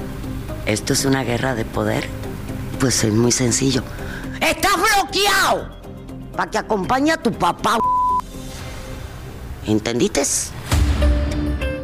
esto 0.64 0.94
es 0.94 1.04
una 1.04 1.22
guerra 1.22 1.54
de 1.54 1.66
poder, 1.66 2.08
pues 2.80 3.04
es 3.04 3.12
muy 3.12 3.30
sencillo. 3.30 3.82
¡Estás 4.40 4.72
bloqueado! 4.76 5.68
Para 6.34 6.50
que 6.50 6.56
acompañe 6.56 7.12
a 7.12 7.18
tu 7.18 7.30
papá. 7.30 7.76
¿Entendiste? 9.66 10.22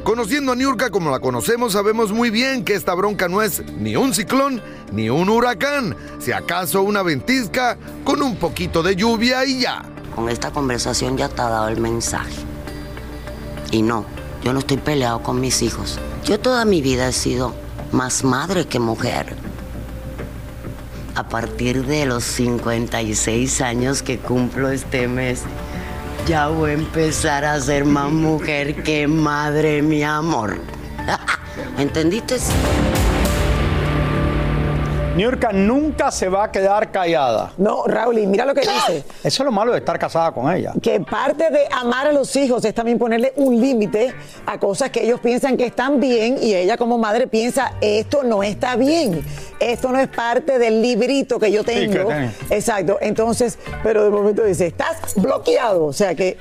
Conociendo 0.05 0.53
a 0.53 0.57
Niurka 0.57 0.89
como 0.89 1.11
la 1.11 1.21
conocemos, 1.21 1.75
sabemos 1.75 2.13
muy 2.13 2.31
bien 2.31 2.65
que 2.65 2.73
esta 2.73 2.95
bronca 2.95 3.29
no 3.29 3.43
es 3.43 3.63
ni 3.75 3.95
un 3.95 4.15
ciclón 4.15 4.63
ni 4.91 5.11
un 5.11 5.29
huracán, 5.29 5.95
si 6.19 6.33
acaso 6.33 6.81
una 6.81 7.03
ventisca 7.03 7.77
con 8.05 8.23
un 8.23 8.37
poquito 8.37 8.83
de 8.83 8.97
lluvia 8.97 9.45
y 9.45 9.61
ya. 9.61 9.83
Con 10.17 10.31
esta 10.31 10.51
conversación 10.51 11.19
ya 11.19 11.29
te 11.29 11.43
ha 11.43 11.51
dado 11.51 11.69
el 11.69 11.79
mensaje. 11.79 12.33
Y 13.71 13.83
no, 13.83 14.07
yo 14.43 14.53
no 14.53 14.61
estoy 14.61 14.77
peleado 14.77 15.23
con 15.23 15.41
mis 15.41 15.63
hijos. 15.63 15.99
Yo 16.25 16.39
toda 16.39 16.65
mi 16.65 16.83
vida 16.83 17.09
he 17.09 17.13
sido 17.13 17.55
más 17.93 18.25
madre 18.25 18.67
que 18.67 18.79
mujer. 18.79 19.37
a 21.15 21.29
partir 21.29 21.85
de 21.85 22.07
los 22.07 22.23
56 22.23 23.61
años 23.61 24.05
que 24.05 24.19
cumplo 24.19 24.71
este 24.71 25.09
mes, 25.09 25.43
ya 26.29 26.47
voy 26.47 26.71
a 26.71 26.75
empezar 26.75 27.45
a 27.45 27.61
ser 27.61 27.85
más 27.85 28.13
mujer 28.13 28.85
que 28.85 29.09
madre, 29.09 29.83
mi 29.83 30.05
amor. 30.05 30.59
¿Entendiste? 31.79 32.37
Niurka 35.19 35.51
nunca 35.53 36.13
se 36.13 36.29
va 36.29 36.45
a 36.45 36.53
quedar 36.53 36.93
callada. 36.93 37.53
No, 37.59 37.83
Raúl, 37.89 38.21
y 38.21 38.27
mira 38.29 38.45
lo 38.45 38.55
que 38.55 38.61
dice. 38.61 39.05
Eso 39.25 39.43
es 39.43 39.45
lo 39.45 39.51
malo 39.51 39.73
de 39.73 39.79
estar 39.79 39.99
casada 39.99 40.31
con 40.31 40.49
ella. 40.55 40.73
Que 40.81 41.01
parte 41.01 41.51
de 41.51 41.67
amar 41.73 42.07
a 42.07 42.13
los 42.13 42.37
hijos 42.37 42.65
es 42.65 42.73
también 42.73 43.01
ponerle 43.01 43.33
un 43.35 43.61
límite 43.61 44.15
a 44.47 44.59
cosas 44.61 44.91
que 44.91 45.03
ellos 45.03 45.19
piensan 45.19 45.57
que 45.57 45.67
están 45.67 45.99
bien 45.99 46.39
y 46.41 46.55
ella 46.55 46.77
como 46.77 46.99
madre 46.99 47.27
piensa, 47.27 47.73
esto 47.81 48.23
no 48.23 48.45
está 48.45 48.77
bien, 48.77 49.25
esto 49.59 49.91
no 49.91 49.99
es 49.99 50.07
parte 50.07 50.57
del 50.61 50.81
librito 50.81 51.41
que 51.41 51.51
yo 51.51 51.65
tengo. 51.65 52.11
Exacto, 52.49 52.99
entonces, 53.01 53.59
pero 53.83 54.05
de 54.05 54.11
momento 54.11 54.45
dice, 54.45 54.69
estás 54.69 55.17
bloqueado, 55.17 55.87
o 55.87 55.93
sea 55.93 56.15
que... 56.15 56.39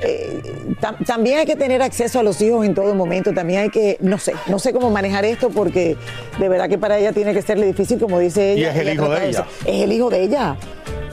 eh, 0.00 0.40
tam- 0.80 1.04
también 1.06 1.38
hay 1.38 1.46
que 1.46 1.56
tener 1.56 1.82
acceso 1.82 2.20
a 2.20 2.22
los 2.22 2.40
hijos 2.42 2.64
en 2.66 2.74
todo 2.74 2.94
momento, 2.94 3.32
también 3.32 3.60
hay 3.62 3.70
que, 3.70 3.96
no 4.00 4.18
sé, 4.18 4.34
no 4.48 4.58
sé 4.58 4.72
cómo 4.72 4.90
manejar 4.90 5.24
esto 5.24 5.50
porque 5.50 5.96
de 6.38 6.48
verdad 6.48 6.68
que 6.68 6.78
para 6.78 6.98
ella 6.98 7.12
tiene 7.12 7.32
que 7.32 7.42
serle 7.42 7.66
difícil, 7.66 7.98
como 7.98 8.18
dice 8.18 8.52
ella. 8.52 8.70
es 8.70 8.76
el 8.76 8.82
ella 8.88 8.92
hijo 8.94 9.08
de 9.10 9.28
ella. 9.28 9.46
es 9.64 9.82
el 9.82 9.92
hijo 9.92 10.10
de 10.10 10.22
ella. 10.22 10.56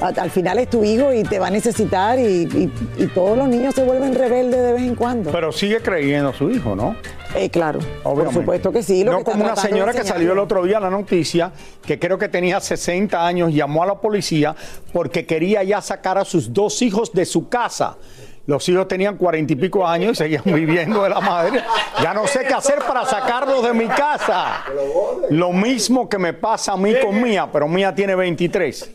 Al 0.01 0.19
al 0.19 0.31
final 0.31 0.59
es 0.59 0.69
tu 0.69 0.83
hijo 0.83 1.13
y 1.13 1.23
te 1.23 1.39
va 1.39 1.47
a 1.47 1.49
necesitar 1.51 2.19
y, 2.19 2.23
y- 2.23 2.71
y 2.97 3.07
todos 3.07 3.37
los 3.37 3.47
niños 3.47 3.73
se 3.73 3.83
vuelven 3.85 4.13
rebeldes 4.15 4.59
de 4.61 4.73
vez 4.73 4.81
en 4.81 4.95
cuando. 4.95 5.31
Pero 5.31 5.51
sigue 5.53 5.79
creyendo 5.79 6.29
a 6.29 6.33
su 6.33 6.49
hijo, 6.49 6.75
¿no? 6.75 6.95
Eh, 7.35 7.49
claro, 7.49 7.79
Obviamente. 8.03 8.25
por 8.25 8.33
supuesto 8.33 8.71
que 8.71 8.83
sí. 8.83 9.03
Lo 9.03 9.13
no 9.13 9.17
que 9.19 9.23
como 9.23 9.45
una 9.45 9.55
señora 9.55 9.93
que 9.93 10.03
salió 10.03 10.33
el 10.33 10.39
otro 10.39 10.63
día 10.65 10.77
en 10.77 10.83
la 10.83 10.89
noticia, 10.89 11.51
que 11.85 11.97
creo 11.99 12.17
que 12.17 12.27
tenía 12.27 12.59
60 12.59 13.25
años, 13.25 13.53
llamó 13.53 13.81
a 13.83 13.85
la 13.87 13.95
policía 13.95 14.55
porque 14.91 15.25
quería 15.25 15.63
ya 15.63 15.79
sacar 15.81 16.17
a 16.17 16.25
sus 16.25 16.51
dos 16.53 16.81
hijos 16.81 17.13
de 17.13 17.25
su 17.25 17.47
casa. 17.47 17.95
Los 18.45 18.67
hijos 18.67 18.89
tenían 18.89 19.15
cuarenta 19.15 19.53
y 19.53 19.55
pico 19.55 19.87
años 19.87 20.11
y 20.11 20.15
seguían 20.15 20.43
viviendo 20.45 21.03
de 21.03 21.09
la 21.09 21.21
madre. 21.21 21.63
Ya 22.01 22.13
no 22.13 22.27
sé 22.27 22.43
qué 22.45 22.53
hacer 22.53 22.79
para 22.79 23.05
sacarlos 23.05 23.63
de 23.63 23.73
mi 23.73 23.87
casa. 23.87 24.65
Lo 25.29 25.53
mismo 25.53 26.09
que 26.09 26.17
me 26.17 26.33
pasa 26.33 26.73
a 26.73 26.77
mí 26.77 26.93
con 27.01 27.21
Mía, 27.21 27.47
pero 27.51 27.67
Mía 27.67 27.95
tiene 27.95 28.15
23. 28.15 28.91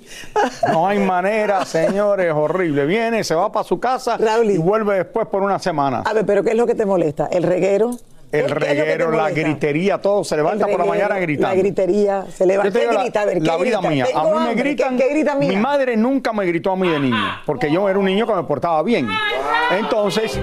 No 0.73 0.87
hay 0.87 0.99
manera, 0.99 1.65
señores, 1.65 2.33
horrible. 2.35 2.85
Viene, 2.85 3.25
se 3.25 3.35
va 3.35 3.51
para 3.51 3.65
su 3.65 3.81
casa 3.81 4.19
y 4.45 4.59
vuelve 4.59 4.97
después 4.97 5.27
por 5.29 5.43
una 5.43 5.59
semana. 5.59 6.03
A 6.05 6.13
ver, 6.13 6.27
pero 6.27 6.43
¿qué 6.43 6.51
es 6.51 6.57
lo 6.57 6.67
que 6.67 6.75
te 6.75 6.85
molesta? 6.85 7.29
¿El 7.33 7.43
reguero? 7.43 7.93
El 8.31 8.45
¿Qué- 8.45 8.47
qué 8.47 8.53
es 8.53 8.53
lo 8.53 8.55
que 8.61 8.67
te 8.67 8.75
reguero, 8.83 9.11
la 9.13 9.31
gritería, 9.31 9.99
todo 10.03 10.23
se 10.23 10.37
levanta 10.37 10.67
por 10.67 10.79
la 10.81 10.85
mañana 10.85 11.19
gritando. 11.19 11.49
La 11.49 11.55
gritería, 11.55 12.27
se 12.31 12.45
levanta. 12.45 12.69
Yo 12.69 12.73
te 12.73 12.79
¿Qué 12.81 12.85
digo 12.85 12.93
la- 12.99 13.03
grita? 13.05 13.21
A 13.23 13.25
ver, 13.25 13.35
¿qué 13.39 13.41
la 13.47 13.57
vida 13.57 13.65
grita? 13.79 13.89
mía. 13.89 14.05
Tengo 14.05 14.21
A 14.21 14.41
mí 14.41 14.47
me 14.49 14.55
gritan. 14.55 14.97
¿Qué, 14.99 15.05
qué 15.05 15.11
grita 15.15 15.35
mía? 15.35 15.49
Mi 15.49 15.57
madre 15.57 15.97
nunca 15.97 16.33
me 16.35 16.45
gritó 16.45 16.73
a 16.73 16.77
mí 16.77 16.89
de 16.91 17.01
niño, 17.01 17.17
porque 17.47 17.73
yo 17.73 17.89
era 17.89 17.99
un 17.99 18.05
niño 18.05 18.27
que 18.27 18.35
me 18.35 18.43
portaba 18.45 18.83
bien. 18.83 19.09
Entonces, 19.79 20.39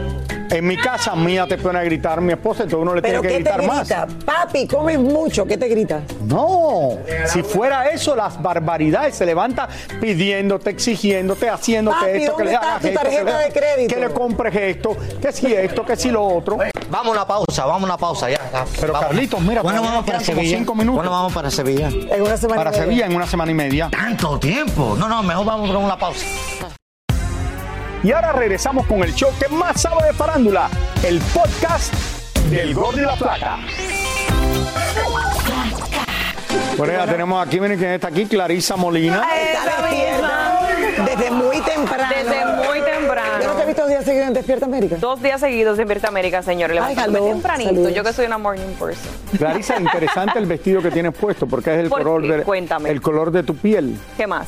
en 0.49 0.65
mi 0.67 0.77
casa, 0.77 1.15
mía 1.15 1.45
te 1.47 1.57
pone 1.57 1.79
a 1.79 1.83
gritar, 1.83 2.21
mi 2.21 2.33
esposa, 2.33 2.63
entonces 2.63 2.81
uno 2.81 2.95
le 2.95 3.01
¿Pero 3.01 3.21
tiene 3.21 3.37
que 3.37 3.43
qué 3.43 3.43
te 3.43 3.57
gritar 3.57 3.67
más. 3.67 3.87
grita? 3.89 4.07
Papi, 4.25 4.67
comes 4.67 4.99
mucho. 4.99 5.45
¿Qué 5.45 5.57
te 5.57 5.67
grita? 5.67 6.01
No, 6.23 6.97
si 7.27 7.43
fuera 7.43 7.87
eso, 7.89 8.15
las 8.15 8.41
barbaridades 8.41 9.15
se 9.15 9.25
levanta 9.25 9.67
pidiéndote, 9.99 10.69
exigiéndote, 10.71 11.49
haciéndote 11.49 11.97
Papi, 11.99 12.09
esto, 12.11 12.35
que 12.37 12.43
¿dónde 12.43 12.51
le 12.51 12.55
hagas 12.55 12.75
esto, 12.75 12.87
que 12.87 12.93
tarjeta 12.95 13.37
le, 13.37 13.43
de 13.45 13.51
crédito? 13.51 13.95
que 13.95 14.01
le 14.01 14.09
compres 14.09 14.55
esto, 14.55 14.97
que 15.21 15.31
si 15.31 15.53
esto, 15.53 15.85
que 15.85 15.95
si 15.95 16.09
lo 16.11 16.23
otro. 16.25 16.57
Vamos 16.89 17.07
a 17.07 17.11
una 17.11 17.27
pausa, 17.27 17.65
vamos 17.65 17.81
a 17.81 17.85
una 17.85 17.97
pausa 17.97 18.29
ya. 18.29 18.39
ya. 18.51 18.65
Pero 18.79 18.93
Vamos. 18.93 19.07
Carlitos, 19.07 19.41
mira, 19.41 19.61
¿cuándo 19.61 19.81
todavía 19.81 19.99
vamos 20.01 20.05
para 20.11 20.19
Sevilla? 20.23 20.57
cinco 20.57 20.75
minutos. 20.75 20.95
¿Cuándo 20.97 21.11
vamos 21.11 21.33
para 21.33 21.51
Sevilla? 21.51 21.87
En 21.89 22.21
una 22.21 22.37
semana 22.37 22.63
Para 22.63 22.69
y 22.69 22.73
media. 22.73 22.83
Sevilla 22.85 23.05
en 23.07 23.15
una 23.15 23.27
semana 23.27 23.51
y 23.51 23.55
media. 23.55 23.89
Tanto 23.91 24.39
tiempo. 24.39 24.95
No, 24.97 25.09
no, 25.09 25.23
mejor 25.23 25.45
vamos 25.45 25.71
con 25.71 25.83
una 25.83 25.97
pausa. 25.97 26.25
Y 28.05 28.11
ahora 28.11 28.33
regresamos 28.33 28.85
con 28.85 29.01
el 29.01 29.15
show 29.15 29.31
que 29.39 29.47
más 29.47 29.81
sabe 29.81 30.05
de 30.05 30.13
farándula, 30.13 30.69
el 31.03 31.19
podcast 31.33 31.91
del 32.51 32.71
Gol 32.75 32.97
de 32.97 33.01
la 33.01 33.15
Plata. 33.15 33.57
Por 36.77 36.87
ella 36.87 37.07
tenemos 37.07 37.47
aquí, 37.47 37.59
miren 37.59 37.79
quién 37.79 37.89
está 37.89 38.09
aquí, 38.09 38.27
Clarisa 38.27 38.75
Molina. 38.75 39.23
Está 39.35 39.81
despierta 39.81 40.59
desde 41.03 41.31
muy 41.31 41.59
temprano. 41.61 42.13
Desde 42.15 42.45
muy 42.45 42.81
temprano. 42.81 43.41
Yo 43.41 43.47
no 43.47 43.53
te 43.55 43.63
he 43.63 43.65
visto 43.65 43.81
dos 43.81 43.89
días 43.89 44.05
seguidos 44.05 44.27
en 44.27 44.33
Despierta 44.35 44.65
América. 44.67 44.95
Dos 44.99 45.23
días 45.23 45.39
seguidos 45.41 45.71
en 45.79 45.87
Despierta 45.87 46.07
América, 46.09 46.43
señores. 46.43 46.77
Ay, 46.79 46.89
Levantándome 46.95 47.17
hello. 47.25 47.33
tempranito. 47.33 47.69
Saludos. 47.71 47.93
Yo 47.95 48.03
que 48.03 48.13
soy 48.13 48.25
una 48.27 48.37
morning 48.37 48.67
person. 48.79 49.11
Clarisa, 49.35 49.79
interesante 49.79 50.37
el 50.37 50.45
vestido 50.45 50.79
que 50.83 50.91
tienes 50.91 51.11
puesto, 51.15 51.47
porque 51.47 51.73
es 51.73 51.79
el 51.79 51.89
¿Por 51.89 52.03
color 52.03 52.21
qué? 52.21 52.27
de 52.33 52.43
Cuéntame. 52.43 52.91
el 52.91 53.01
color 53.01 53.31
de 53.31 53.41
tu 53.41 53.55
piel. 53.55 53.97
¿Qué 54.15 54.27
más? 54.27 54.45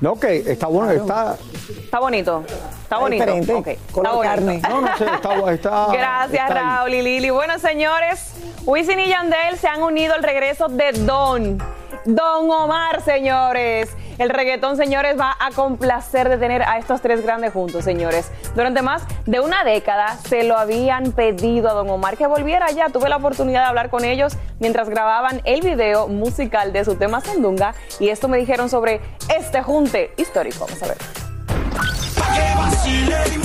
No, 0.00 0.18
que 0.20 0.36
está 0.50 0.66
bueno, 0.66 0.92
está. 0.92 1.36
Está 1.84 1.98
bonito. 2.00 2.44
Está 2.82 2.98
bonito. 2.98 3.24
diferente, 3.24 3.52
Ok, 3.54 3.92
color 3.92 4.06
está 4.06 4.16
bonito. 4.16 4.22
carne. 4.22 4.62
No, 4.68 4.80
no 4.82 4.96
sé, 4.98 5.04
está, 5.06 5.52
está 5.52 5.86
Gracias, 5.92 6.48
está. 6.48 6.54
Raúl 6.54 6.94
y 6.94 7.02
Lili. 7.02 7.30
Bueno, 7.30 7.58
señores, 7.58 8.34
Wisin 8.66 9.00
y 9.00 9.08
Yandel 9.08 9.56
se 9.58 9.68
han 9.68 9.82
unido 9.82 10.14
al 10.14 10.22
regreso 10.22 10.68
de 10.68 10.92
Don. 10.92 11.58
Don 12.06 12.48
Omar, 12.48 13.02
señores. 13.02 13.90
El 14.18 14.30
reggaetón, 14.30 14.76
señores, 14.76 15.18
va 15.18 15.36
a 15.40 15.50
complacer 15.50 16.28
de 16.28 16.38
tener 16.38 16.62
a 16.62 16.78
estos 16.78 17.00
tres 17.00 17.22
grandes 17.22 17.52
juntos, 17.52 17.84
señores. 17.84 18.30
Durante 18.54 18.80
más 18.80 19.02
de 19.26 19.40
una 19.40 19.64
década 19.64 20.16
se 20.28 20.44
lo 20.44 20.56
habían 20.56 21.10
pedido 21.10 21.68
a 21.68 21.72
Don 21.72 21.90
Omar 21.90 22.16
que 22.16 22.28
volviera 22.28 22.70
ya. 22.70 22.90
Tuve 22.90 23.08
la 23.08 23.16
oportunidad 23.16 23.62
de 23.62 23.66
hablar 23.66 23.90
con 23.90 24.04
ellos 24.04 24.36
mientras 24.60 24.88
grababan 24.88 25.42
el 25.44 25.62
video 25.62 26.06
musical 26.06 26.72
de 26.72 26.84
su 26.84 26.94
tema 26.94 27.20
Sandunga 27.20 27.74
y 27.98 28.08
esto 28.08 28.28
me 28.28 28.38
dijeron 28.38 28.68
sobre 28.68 29.00
este 29.36 29.62
junte 29.62 30.12
histórico. 30.16 30.60
Vamos 30.60 30.82
a 30.84 30.86
ver. 30.86 31.25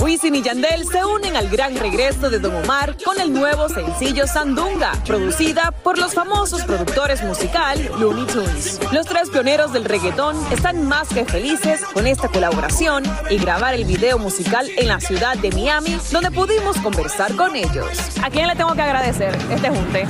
Wisin 0.00 0.34
y 0.34 0.42
Yandel 0.42 0.86
se 0.86 1.04
unen 1.04 1.36
al 1.36 1.48
gran 1.48 1.76
regreso 1.76 2.28
de 2.28 2.38
Don 2.38 2.54
Omar 2.56 2.96
con 3.04 3.20
el 3.20 3.32
nuevo 3.32 3.68
sencillo 3.68 4.26
Sandunga, 4.26 4.92
producida 5.06 5.72
por 5.82 5.96
los 5.96 6.12
famosos 6.12 6.62
productores 6.62 7.22
musical 7.22 7.90
Looney 7.98 8.26
Tunes. 8.26 8.80
Los 8.92 9.06
tres 9.06 9.30
pioneros 9.30 9.72
del 9.72 9.84
reggaetón 9.84 10.36
están 10.52 10.86
más 10.86 11.08
que 11.08 11.24
felices 11.24 11.82
con 11.94 12.06
esta 12.06 12.28
colaboración 12.28 13.04
y 13.30 13.38
grabar 13.38 13.74
el 13.74 13.84
video 13.84 14.18
musical 14.18 14.68
en 14.76 14.88
la 14.88 15.00
ciudad 15.00 15.36
de 15.38 15.50
Miami, 15.50 15.96
donde 16.10 16.30
pudimos 16.30 16.76
conversar 16.78 17.34
con 17.36 17.54
ellos. 17.56 17.86
¿A 18.22 18.28
quién 18.28 18.48
le 18.48 18.56
tengo 18.56 18.74
que 18.74 18.82
agradecer 18.82 19.36
este 19.50 19.68
junte? 19.70 20.04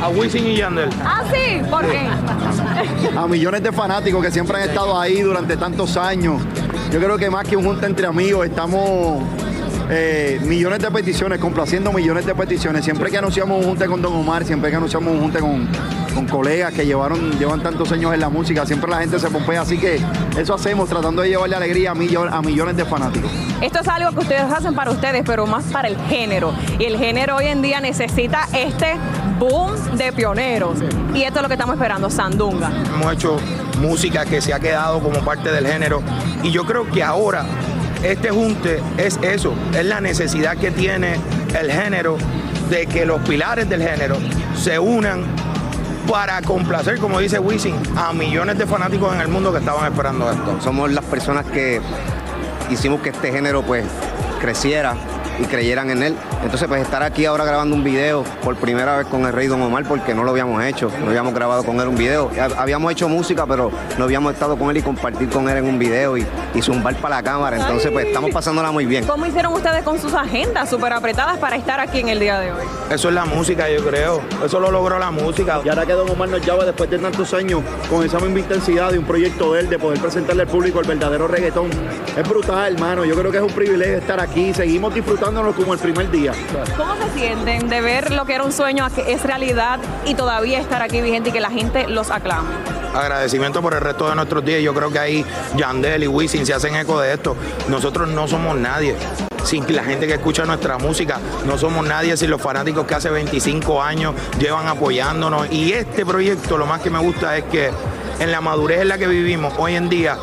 A 0.00 0.08
Wisin 0.08 0.46
y 0.46 0.56
Yandel. 0.56 0.90
Ah, 1.04 1.22
sí, 1.32 1.60
¿por 1.70 1.88
qué? 1.90 2.08
a 3.16 3.26
millones 3.26 3.62
de 3.62 3.72
fanáticos 3.72 4.24
que 4.24 4.30
siempre 4.30 4.56
han 4.56 4.68
estado 4.68 4.98
ahí 4.98 5.20
durante 5.20 5.56
tantos 5.56 5.96
años. 5.96 6.42
Yo 6.92 6.98
creo 7.00 7.16
que 7.16 7.30
más 7.30 7.46
que 7.48 7.56
un 7.56 7.64
junta 7.64 7.86
entre 7.86 8.06
amigos, 8.06 8.44
estamos 8.46 9.22
eh, 9.88 10.38
millones 10.44 10.78
de 10.80 10.90
peticiones, 10.90 11.38
complaciendo 11.38 11.90
millones 11.90 12.26
de 12.26 12.34
peticiones. 12.34 12.84
Siempre 12.84 13.10
que 13.10 13.16
anunciamos 13.18 13.58
un 13.60 13.64
junte 13.70 13.86
con 13.86 14.02
Don 14.02 14.12
Omar, 14.14 14.44
siempre 14.44 14.68
que 14.70 14.76
anunciamos 14.76 15.10
un 15.14 15.20
junte 15.20 15.38
con, 15.40 15.66
con 16.14 16.26
colegas 16.26 16.72
que 16.74 16.84
llevaron, 16.84 17.38
llevan 17.38 17.62
tantos 17.62 17.90
años 17.92 18.12
en 18.12 18.20
la 18.20 18.28
música, 18.28 18.66
siempre 18.66 18.90
la 18.90 18.98
gente 18.98 19.18
se 19.18 19.30
pompea. 19.30 19.62
Así 19.62 19.78
que 19.78 19.98
eso 20.38 20.54
hacemos, 20.54 20.86
tratando 20.90 21.22
de 21.22 21.30
llevarle 21.30 21.56
alegría 21.56 21.92
a, 21.92 21.94
millo- 21.94 22.28
a 22.30 22.42
millones 22.42 22.76
de 22.76 22.84
fanáticos. 22.84 23.30
Esto 23.62 23.80
es 23.80 23.88
algo 23.88 24.10
que 24.12 24.18
ustedes 24.20 24.42
hacen 24.52 24.74
para 24.74 24.90
ustedes, 24.90 25.22
pero 25.24 25.46
más 25.46 25.64
para 25.64 25.88
el 25.88 25.96
género. 26.08 26.52
Y 26.78 26.84
el 26.84 26.98
género 26.98 27.36
hoy 27.36 27.46
en 27.46 27.62
día 27.62 27.80
necesita 27.80 28.48
este 28.52 28.96
boom 29.38 29.96
de 29.96 30.12
pioneros. 30.12 30.78
Y 31.14 31.22
esto 31.22 31.38
es 31.38 31.42
lo 31.42 31.48
que 31.48 31.54
estamos 31.54 31.74
esperando, 31.74 32.10
Sandunga. 32.10 32.70
Hemos 32.94 33.12
hecho 33.14 33.36
música 33.80 34.24
que 34.26 34.40
se 34.42 34.52
ha 34.52 34.60
quedado 34.60 35.00
como 35.00 35.18
parte 35.20 35.50
del 35.50 35.66
género. 35.66 36.02
Y 36.42 36.50
yo 36.50 36.64
creo 36.64 36.90
que 36.90 37.02
ahora 37.02 37.44
este 38.02 38.30
junte 38.30 38.82
es 38.98 39.18
eso, 39.22 39.54
es 39.74 39.84
la 39.86 40.00
necesidad 40.00 40.56
que 40.56 40.70
tiene 40.70 41.14
el 41.58 41.70
género 41.70 42.16
de 42.68 42.86
que 42.86 43.04
los 43.04 43.20
pilares 43.22 43.68
del 43.68 43.82
género 43.82 44.16
se 44.56 44.78
unan 44.78 45.24
para 46.10 46.42
complacer, 46.42 46.98
como 46.98 47.20
dice 47.20 47.38
Wisin, 47.38 47.76
a 47.96 48.12
millones 48.12 48.58
de 48.58 48.66
fanáticos 48.66 49.14
en 49.14 49.20
el 49.20 49.28
mundo 49.28 49.52
que 49.52 49.58
estaban 49.58 49.90
esperando 49.90 50.30
esto. 50.30 50.60
Somos 50.60 50.90
las 50.90 51.04
personas 51.04 51.46
que 51.46 51.80
hicimos 52.70 53.00
que 53.02 53.10
este 53.10 53.30
género 53.30 53.62
pues 53.62 53.84
creciera 54.40 54.96
y 55.38 55.44
creyeran 55.44 55.90
en 55.90 56.02
él. 56.02 56.16
Entonces 56.42 56.68
pues 56.68 56.82
estar 56.82 57.02
aquí 57.02 57.24
ahora 57.24 57.44
grabando 57.44 57.74
un 57.74 57.84
video 57.84 58.24
por 58.42 58.56
primera 58.56 58.96
vez 58.98 59.06
con 59.06 59.24
el 59.26 59.32
Rey 59.32 59.46
Don 59.46 59.60
Omar 59.62 59.84
porque 59.84 60.14
no 60.14 60.24
lo 60.24 60.30
habíamos 60.30 60.62
hecho, 60.64 60.90
no 61.00 61.08
habíamos 61.08 61.34
grabado 61.34 61.64
con 61.64 61.80
él 61.80 61.88
un 61.88 61.96
video. 61.96 62.30
Hab- 62.32 62.54
Habíamos 62.58 62.92
hecho 62.92 63.08
música 63.08 63.46
pero 63.46 63.70
no 63.98 64.04
habíamos 64.04 64.32
estado 64.34 64.56
con 64.56 64.70
él 64.70 64.76
y 64.78 64.82
compartir 64.82 65.28
con 65.28 65.48
él 65.48 65.56
en 65.58 65.64
un 65.66 65.78
video 65.78 66.16
y, 66.16 66.26
y 66.54 66.62
zumbar 66.62 66.94
para 66.96 67.16
la 67.16 67.22
cámara. 67.22 67.56
Entonces 67.56 67.90
pues 67.90 68.06
estamos 68.06 68.30
pasándola 68.30 68.70
muy 68.70 68.86
bien. 68.86 69.04
¿Cómo 69.06 69.26
hicieron 69.26 69.52
ustedes 69.52 69.82
con 69.82 69.98
sus 70.00 70.12
agendas 70.14 70.68
súper 70.68 70.92
apretadas 70.92 71.38
para 71.38 71.56
estar 71.56 71.80
aquí 71.80 72.00
en 72.00 72.08
el 72.08 72.20
día 72.20 72.38
de 72.38 72.52
hoy? 72.52 72.62
Eso 72.90 73.08
es 73.08 73.14
la 73.14 73.24
música, 73.24 73.70
yo 73.70 73.84
creo. 73.84 74.20
Eso 74.44 74.60
lo 74.60 74.70
logró 74.70 74.98
la 74.98 75.10
música. 75.10 75.60
Y 75.64 75.68
ahora 75.68 75.86
que 75.86 75.92
Don 75.92 76.08
Omar 76.10 76.28
nos 76.28 76.44
llama 76.44 76.64
después 76.64 76.90
de 76.90 76.98
tantos 76.98 77.32
años 77.34 77.62
con 77.88 78.04
esa 78.04 78.18
misma 78.18 78.40
intensidad 78.40 78.90
de 78.92 78.98
un 78.98 79.04
proyecto 79.04 79.54
de 79.54 79.60
él, 79.60 79.70
de 79.70 79.78
poder 79.78 79.98
presentarle 80.00 80.42
al 80.42 80.48
público 80.48 80.80
el 80.80 80.86
verdadero 80.86 81.26
reggaetón, 81.26 81.70
es 82.16 82.28
brutal, 82.28 82.74
hermano. 82.74 83.04
Yo 83.04 83.14
creo 83.16 83.30
que 83.30 83.38
es 83.38 83.42
un 83.42 83.52
privilegio 83.52 83.96
estar 83.96 84.20
aquí. 84.20 84.52
Seguimos 84.52 84.92
disfrutando 84.92 85.21
disfrutándonos 85.22 85.54
como 85.54 85.74
el 85.74 85.78
primer 85.78 86.10
día. 86.10 86.32
¿Cómo 86.76 86.94
se 86.96 87.20
sienten 87.20 87.68
de 87.68 87.80
ver 87.80 88.10
lo 88.10 88.24
que 88.24 88.34
era 88.34 88.42
un 88.42 88.50
sueño 88.50 88.84
a 88.84 88.90
que 88.90 89.12
es 89.12 89.22
realidad 89.22 89.78
y 90.04 90.14
todavía 90.14 90.58
estar 90.58 90.82
aquí 90.82 91.00
vigente 91.00 91.28
y 91.28 91.32
que 91.32 91.40
la 91.40 91.50
gente 91.50 91.86
los 91.86 92.10
aclame? 92.10 92.48
agradecimiento 92.92 93.62
por 93.62 93.72
el 93.72 93.80
resto 93.80 94.08
de 94.08 94.16
nuestros 94.16 94.44
días. 94.44 94.60
Yo 94.62 94.74
creo 94.74 94.90
que 94.90 94.98
ahí 94.98 95.24
Yandel 95.56 96.02
y 96.02 96.08
Wisin 96.08 96.44
se 96.44 96.52
hacen 96.52 96.74
eco 96.74 97.00
de 97.00 97.14
esto. 97.14 97.36
Nosotros 97.68 98.08
no 98.08 98.28
somos 98.28 98.58
nadie. 98.58 98.96
Sin 99.44 99.64
la 99.74 99.82
gente 99.82 100.06
que 100.06 100.14
escucha 100.14 100.44
nuestra 100.44 100.76
música, 100.76 101.18
no 101.46 101.56
somos 101.56 101.86
nadie 101.86 102.16
sin 102.16 102.28
los 102.28 102.42
fanáticos 102.42 102.86
que 102.86 102.94
hace 102.94 103.08
25 103.08 103.82
años 103.82 104.14
llevan 104.38 104.68
apoyándonos. 104.68 105.50
Y 105.50 105.72
este 105.72 106.04
proyecto, 106.04 106.58
lo 106.58 106.66
más 106.66 106.82
que 106.82 106.90
me 106.90 106.98
gusta 106.98 107.36
es 107.38 107.44
que 107.44 107.70
en 108.18 108.32
la 108.32 108.40
madurez 108.40 108.80
en 108.80 108.88
la 108.88 108.98
que 108.98 109.06
vivimos 109.06 109.52
hoy 109.58 109.76
en 109.76 109.88
día, 109.88 110.16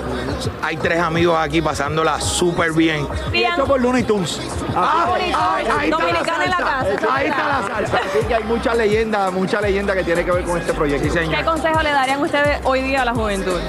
hay 0.62 0.78
tres 0.78 1.00
amigos 1.00 1.38
aquí 1.40 1.62
pasándola 1.62 2.20
súper 2.22 2.72
bien. 2.74 3.08
Y 3.34 3.44
esto 3.44 3.66
por 3.66 3.80
Looney 3.82 4.04
Tunes. 4.04 4.40
Ah, 4.76 5.14
ahí 5.14 5.30
está 5.30 5.64
la 5.64 5.98
dominicana 5.98 6.44
en 6.46 6.50
la 6.52 6.58
salsa. 6.58 6.96
casa. 6.96 7.16
Ahí 7.16 7.28
está 7.28 7.48
la 7.48 7.68
salsa. 7.68 7.98
Así 7.98 8.28
que 8.28 8.36
hay 8.36 8.44
mucha 8.44 8.74
leyenda, 8.74 9.32
mucha 9.32 9.62
leyenda 9.62 9.94
que 9.94 10.04
tiene 10.04 10.24
que 10.24 10.32
ver 10.32 10.44
con 10.44 10.58
este 10.58 10.74
proyecto. 10.74 11.14
¿Qué 11.14 11.44
consejo 11.44 11.82
le 11.82 11.92
darían 11.92 12.22
ustedes 12.22 12.60
hoy 12.64 12.82
día 12.82 13.02
a 13.02 13.06
la 13.06 13.14
juventud? 13.14 13.60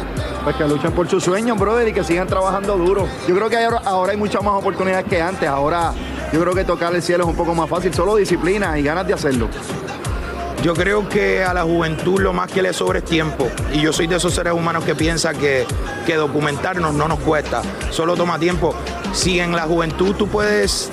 Pues 0.44 0.56
que 0.56 0.64
luchen 0.66 0.92
por 0.92 1.08
sus 1.08 1.22
sueños, 1.22 1.58
brother, 1.58 1.88
y 1.88 1.92
que 1.92 2.02
sigan 2.02 2.26
trabajando 2.26 2.76
duro. 2.76 3.06
Yo 3.28 3.34
creo 3.34 3.50
que 3.50 3.58
ahora, 3.58 3.82
ahora 3.84 4.12
hay 4.12 4.18
muchas 4.18 4.42
más 4.42 4.54
oportunidades 4.54 5.04
que 5.06 5.20
antes. 5.20 5.48
Ahora 5.48 5.92
yo 6.32 6.40
creo 6.40 6.54
que 6.54 6.64
tocar 6.64 6.94
el 6.94 7.02
cielo 7.02 7.24
es 7.24 7.30
un 7.30 7.36
poco 7.36 7.54
más 7.54 7.68
fácil. 7.68 7.92
Solo 7.92 8.16
disciplina 8.16 8.78
y 8.78 8.82
ganas 8.82 9.06
de 9.06 9.14
hacerlo. 9.14 9.48
Yo 10.62 10.74
creo 10.74 11.08
que 11.08 11.42
a 11.42 11.54
la 11.54 11.62
juventud 11.62 12.20
lo 12.20 12.34
más 12.34 12.52
que 12.52 12.60
le 12.60 12.74
sobra 12.74 12.98
es 12.98 13.04
tiempo. 13.06 13.48
Y 13.72 13.80
yo 13.80 13.94
soy 13.94 14.06
de 14.06 14.16
esos 14.16 14.34
seres 14.34 14.52
humanos 14.52 14.84
que 14.84 14.94
piensa 14.94 15.32
que, 15.32 15.66
que 16.04 16.16
documentarnos 16.16 16.92
no 16.92 17.08
nos 17.08 17.18
cuesta, 17.20 17.62
solo 17.90 18.14
toma 18.14 18.38
tiempo. 18.38 18.74
Si 19.14 19.40
en 19.40 19.52
la 19.52 19.62
juventud 19.62 20.14
tú 20.16 20.28
puedes 20.28 20.90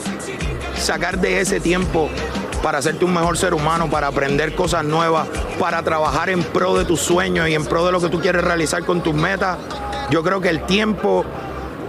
sacar 0.78 1.20
de 1.20 1.42
ese 1.42 1.60
tiempo 1.60 2.10
para 2.64 2.78
hacerte 2.78 3.04
un 3.04 3.14
mejor 3.14 3.38
ser 3.38 3.54
humano, 3.54 3.90
para 3.90 4.08
aprender 4.08 4.56
cosas 4.56 4.86
nuevas, 4.86 5.28
para 5.60 5.84
trabajar 5.84 6.30
en 6.30 6.44
pro 6.44 6.78
de 6.78 6.86
tus 6.86 7.02
sueños 7.02 7.50
y 7.50 7.54
en 7.54 7.66
pro 7.66 7.86
de 7.86 7.92
lo 7.92 8.00
que 8.00 8.08
tú 8.08 8.22
quieres 8.22 8.44
realizar 8.44 8.86
con 8.86 9.02
tus 9.02 9.14
metas, 9.14 9.58
yo 10.10 10.24
creo 10.24 10.40
que 10.40 10.50
el 10.50 10.66
tiempo 10.66 11.26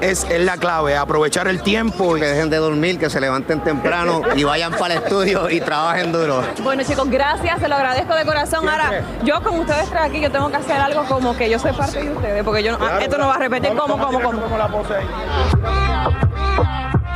es, 0.00 0.24
es 0.24 0.40
la 0.40 0.56
clave, 0.56 0.96
aprovechar 0.96 1.48
el 1.48 1.62
tiempo. 1.62 2.14
Que 2.14 2.26
dejen 2.26 2.50
de 2.50 2.56
dormir, 2.56 2.98
que 2.98 3.10
se 3.10 3.20
levanten 3.20 3.60
temprano 3.60 4.22
y 4.34 4.44
vayan 4.44 4.72
para 4.72 4.94
el 4.94 5.02
estudio 5.02 5.50
y 5.50 5.60
trabajen 5.60 6.12
duro. 6.12 6.42
Bueno 6.62 6.82
chicos, 6.82 7.08
gracias, 7.10 7.60
se 7.60 7.68
lo 7.68 7.76
agradezco 7.76 8.14
de 8.14 8.24
corazón. 8.24 8.68
Ahora, 8.68 9.02
yo 9.24 9.42
como 9.42 9.60
ustedes 9.60 9.88
tres 9.88 10.02
aquí, 10.02 10.20
yo 10.20 10.30
tengo 10.30 10.50
que 10.50 10.56
hacer 10.56 10.76
algo 10.76 11.04
como 11.04 11.36
que 11.36 11.50
yo 11.50 11.58
soy 11.58 11.72
parte 11.72 12.02
de 12.02 12.10
ustedes, 12.10 12.44
porque 12.44 12.62
yo 12.62 12.76
no, 12.76 12.84
ah, 12.84 12.98
esto 13.00 13.18
no 13.18 13.26
va 13.28 13.34
a 13.34 13.38
repetir 13.38 13.70
como, 13.70 13.98
como, 13.98 14.20
como. 14.20 14.38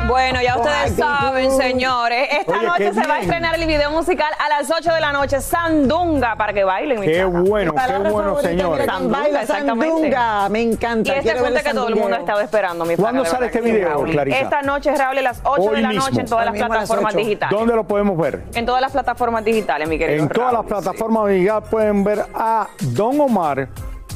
Bueno, 0.06 0.42
ya 0.42 0.56
ustedes 0.56 0.96
saben, 0.96 1.50
señores. 1.52 2.28
Esta 2.32 2.58
Oye, 2.58 2.66
noche 2.66 2.92
se 2.92 3.06
va 3.06 3.14
a 3.14 3.20
estrenar 3.20 3.54
el 3.54 3.66
video 3.66 3.90
musical 3.90 4.30
a 4.38 4.48
las 4.48 4.70
8 4.70 4.92
de 4.92 5.00
la 5.00 5.12
noche, 5.12 5.40
Sandunga, 5.40 6.36
para 6.36 6.52
que 6.52 6.64
bailen. 6.64 7.00
mi 7.00 7.06
Qué 7.06 7.24
bueno, 7.24 7.74
qué 7.74 8.10
bueno, 8.10 8.38
señores. 8.40 8.86
Sandunga. 8.86 9.46
Sandunga, 9.46 10.48
me 10.48 10.62
encanta. 10.62 11.14
Y 11.14 11.18
este 11.18 11.30
el 11.30 11.62
que 11.62 11.70
todo 11.72 11.88
el 11.88 11.96
mundo 11.96 12.16
ha 12.16 12.20
estado 12.20 12.40
esperando, 12.40 12.84
mi 12.84 12.96
¿Cuándo 12.96 13.24
sale 13.24 13.46
este 13.46 13.60
video, 13.60 13.88
Raúl. 13.90 14.10
Clarisa? 14.10 14.38
Esta 14.38 14.62
noche, 14.62 14.94
Raúl, 14.94 15.18
a 15.18 15.22
las 15.22 15.40
8 15.44 15.62
Hoy 15.62 15.76
de 15.76 15.82
la 15.82 15.88
mismo. 15.88 16.04
noche 16.08 16.20
en 16.20 16.26
todas 16.26 16.44
las 16.46 16.54
Hoy 16.54 16.60
plataformas 16.60 17.14
8. 17.14 17.18
digitales. 17.24 17.58
¿Dónde 17.58 17.74
lo 17.74 17.84
podemos 17.84 18.18
ver? 18.18 18.42
En 18.54 18.66
todas 18.66 18.80
las 18.80 18.92
plataformas 18.92 19.44
digitales, 19.44 19.88
mi 19.88 19.98
querido 19.98 20.22
En 20.24 20.28
todas 20.28 20.52
las 20.52 20.64
plataformas 20.64 21.28
digitales 21.28 21.68
pueden 21.70 22.04
ver 22.04 22.26
a 22.34 22.66
Don 22.80 23.20
Omar 23.20 23.68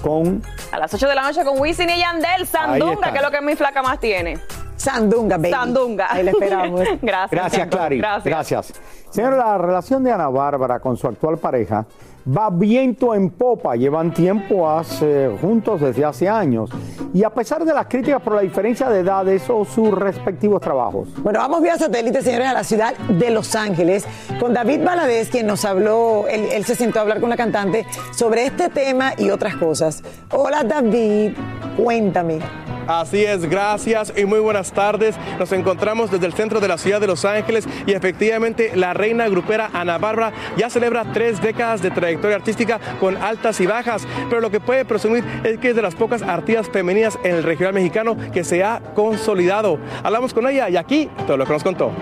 con 0.02 0.42
A 0.72 0.78
las 0.78 0.92
8 0.92 1.08
de 1.08 1.14
la 1.14 1.22
noche 1.22 1.44
con 1.44 1.58
Wisin 1.58 1.88
y 1.90 1.98
Yandel, 1.98 2.46
Sandunga, 2.46 3.12
que 3.12 3.18
es 3.18 3.24
lo 3.24 3.30
que 3.30 3.40
mi 3.40 3.56
flaca 3.56 3.82
más 3.82 3.98
tiene. 3.98 4.38
Sandunga, 4.90 5.36
baby. 5.36 5.50
Sandunga. 5.50 6.06
Ahí 6.10 6.22
la 6.24 6.30
esperamos. 6.30 6.80
Gracias. 7.02 7.30
Gracias, 7.30 7.68
Clary. 7.68 7.98
Gracias. 7.98 8.24
Gracias. 8.24 8.72
Señor, 9.10 9.36
la 9.36 9.58
relación 9.58 10.02
de 10.04 10.12
Ana 10.12 10.28
Bárbara 10.28 10.78
con 10.80 10.96
su 10.96 11.06
actual 11.06 11.38
pareja 11.38 11.86
va 12.36 12.50
viento 12.50 13.14
en 13.14 13.30
popa. 13.30 13.76
Llevan 13.76 14.12
tiempo 14.12 14.68
hace- 14.68 15.30
juntos 15.40 15.80
desde 15.80 16.04
hace 16.04 16.28
años. 16.28 16.70
Y 17.14 17.22
a 17.24 17.30
pesar 17.30 17.64
de 17.64 17.72
las 17.72 17.86
críticas 17.86 18.20
por 18.20 18.34
la 18.34 18.42
diferencia 18.42 18.88
de 18.90 19.00
edades 19.00 19.48
o 19.48 19.64
sus 19.64 19.90
respectivos 19.92 20.60
trabajos. 20.60 21.08
Bueno, 21.22 21.38
vamos 21.38 21.62
vía 21.62 21.78
satélite, 21.78 22.20
señores, 22.22 22.48
a 22.48 22.52
la 22.52 22.64
ciudad 22.64 22.94
de 22.96 23.30
Los 23.30 23.54
Ángeles 23.54 24.04
con 24.40 24.52
David 24.52 24.84
Valadez, 24.84 25.30
quien 25.30 25.46
nos 25.46 25.64
habló, 25.64 26.26
él, 26.28 26.48
él 26.52 26.64
se 26.64 26.74
sentó 26.74 26.98
a 26.98 27.02
hablar 27.02 27.20
con 27.20 27.30
la 27.30 27.36
cantante 27.36 27.86
sobre 28.12 28.44
este 28.44 28.68
tema 28.68 29.12
y 29.16 29.30
otras 29.30 29.56
cosas. 29.56 30.02
Hola 30.32 30.62
David, 30.64 31.32
cuéntame. 31.76 32.65
Así 32.86 33.24
es, 33.24 33.48
gracias 33.48 34.12
y 34.16 34.24
muy 34.24 34.38
buenas 34.38 34.72
tardes. 34.72 35.16
Nos 35.38 35.50
encontramos 35.52 36.10
desde 36.10 36.26
el 36.26 36.32
centro 36.34 36.60
de 36.60 36.68
la 36.68 36.78
ciudad 36.78 37.00
de 37.00 37.08
Los 37.08 37.24
Ángeles 37.24 37.66
y 37.84 37.92
efectivamente 37.92 38.72
la 38.76 38.94
reina 38.94 39.28
grupera 39.28 39.70
Ana 39.72 39.98
Bárbara 39.98 40.32
ya 40.56 40.70
celebra 40.70 41.04
tres 41.12 41.40
décadas 41.40 41.82
de 41.82 41.90
trayectoria 41.90 42.36
artística 42.36 42.78
con 43.00 43.16
altas 43.16 43.60
y 43.60 43.66
bajas, 43.66 44.06
pero 44.28 44.40
lo 44.40 44.50
que 44.50 44.60
puede 44.60 44.84
presumir 44.84 45.24
es 45.42 45.58
que 45.58 45.70
es 45.70 45.76
de 45.76 45.82
las 45.82 45.94
pocas 45.94 46.22
artistas 46.22 46.68
femeninas 46.68 47.18
en 47.24 47.36
el 47.36 47.42
regional 47.42 47.74
mexicano 47.74 48.16
que 48.32 48.44
se 48.44 48.62
ha 48.62 48.80
consolidado. 48.94 49.78
Hablamos 50.04 50.32
con 50.32 50.46
ella 50.46 50.68
y 50.68 50.76
aquí 50.76 51.10
todo 51.26 51.36
lo 51.36 51.44
que 51.44 51.52
nos 51.52 51.64
contó. 51.64 51.92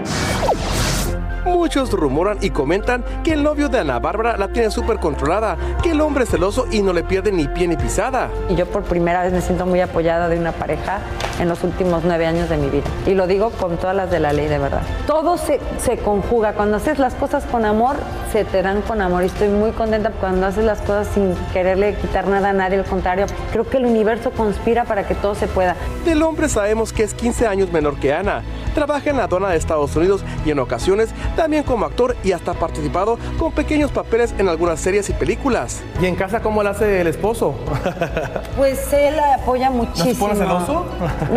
Muchos 1.44 1.90
rumoran 1.90 2.38
y 2.40 2.50
comentan 2.50 3.04
que 3.22 3.34
el 3.34 3.42
novio 3.42 3.68
de 3.68 3.78
Ana 3.78 3.98
Bárbara 3.98 4.36
la 4.36 4.48
tiene 4.48 4.70
súper 4.70 4.98
controlada, 4.98 5.56
que 5.82 5.90
el 5.90 6.00
hombre 6.00 6.24
es 6.24 6.30
celoso 6.30 6.66
y 6.70 6.80
no 6.82 6.92
le 6.92 7.04
pierde 7.04 7.32
ni 7.32 7.46
pie 7.48 7.68
ni 7.68 7.76
pisada. 7.76 8.30
Y 8.48 8.54
yo 8.54 8.66
por 8.66 8.82
primera 8.82 9.22
vez 9.22 9.32
me 9.32 9.40
siento 9.40 9.66
muy 9.66 9.80
apoyada 9.80 10.28
de 10.28 10.38
una 10.38 10.52
pareja 10.52 11.00
en 11.40 11.48
los 11.48 11.62
últimos 11.62 12.02
nueve 12.04 12.26
años 12.26 12.48
de 12.48 12.56
mi 12.56 12.68
vida. 12.70 12.84
Y 13.06 13.14
lo 13.14 13.26
digo 13.26 13.50
con 13.50 13.76
todas 13.76 13.94
las 13.94 14.10
de 14.10 14.20
la 14.20 14.32
ley, 14.32 14.46
de 14.46 14.58
verdad. 14.58 14.82
Todo 15.06 15.36
se, 15.36 15.60
se 15.78 15.98
conjuga. 15.98 16.54
Cuando 16.54 16.76
haces 16.76 16.98
las 16.98 17.14
cosas 17.14 17.44
con 17.44 17.64
amor, 17.64 17.96
se 18.32 18.44
te 18.44 18.62
dan 18.62 18.82
con 18.82 19.02
amor. 19.02 19.22
Y 19.22 19.26
estoy 19.26 19.48
muy 19.48 19.72
contenta 19.72 20.10
cuando 20.10 20.46
haces 20.46 20.64
las 20.64 20.80
cosas 20.80 21.08
sin 21.08 21.34
quererle 21.52 21.94
quitar 21.96 22.26
nada 22.26 22.50
a 22.50 22.52
nadie. 22.52 22.78
Al 22.78 22.84
contrario, 22.84 23.26
creo 23.52 23.68
que 23.68 23.76
el 23.76 23.86
universo 23.86 24.30
conspira 24.30 24.84
para 24.84 25.06
que 25.06 25.14
todo 25.14 25.34
se 25.34 25.46
pueda. 25.46 25.76
Del 26.04 26.22
hombre 26.22 26.48
sabemos 26.48 26.92
que 26.92 27.02
es 27.02 27.14
15 27.14 27.46
años 27.46 27.70
menor 27.70 27.96
que 27.96 28.12
Ana. 28.12 28.42
Trabaja 28.74 29.10
en 29.10 29.16
la 29.16 29.24
aduana 29.24 29.50
de 29.50 29.56
Estados 29.56 29.94
Unidos 29.96 30.24
y 30.44 30.50
en 30.50 30.58
ocasiones 30.58 31.10
también 31.36 31.62
como 31.62 31.86
actor 31.86 32.16
y 32.24 32.32
hasta 32.32 32.50
ha 32.50 32.54
participado 32.54 33.18
con 33.38 33.52
pequeños 33.52 33.90
papeles 33.92 34.34
en 34.38 34.48
algunas 34.48 34.80
series 34.80 35.08
y 35.10 35.12
películas. 35.12 35.82
¿Y 36.02 36.06
en 36.06 36.16
casa 36.16 36.40
cómo 36.40 36.62
la 36.62 36.70
hace 36.70 37.00
el 37.00 37.06
esposo? 37.06 37.54
Pues 38.56 38.92
él 38.92 39.14
apoya 39.18 39.70
muchísimo. 39.70 40.26
pone 40.28 40.38
celoso? 40.38 40.86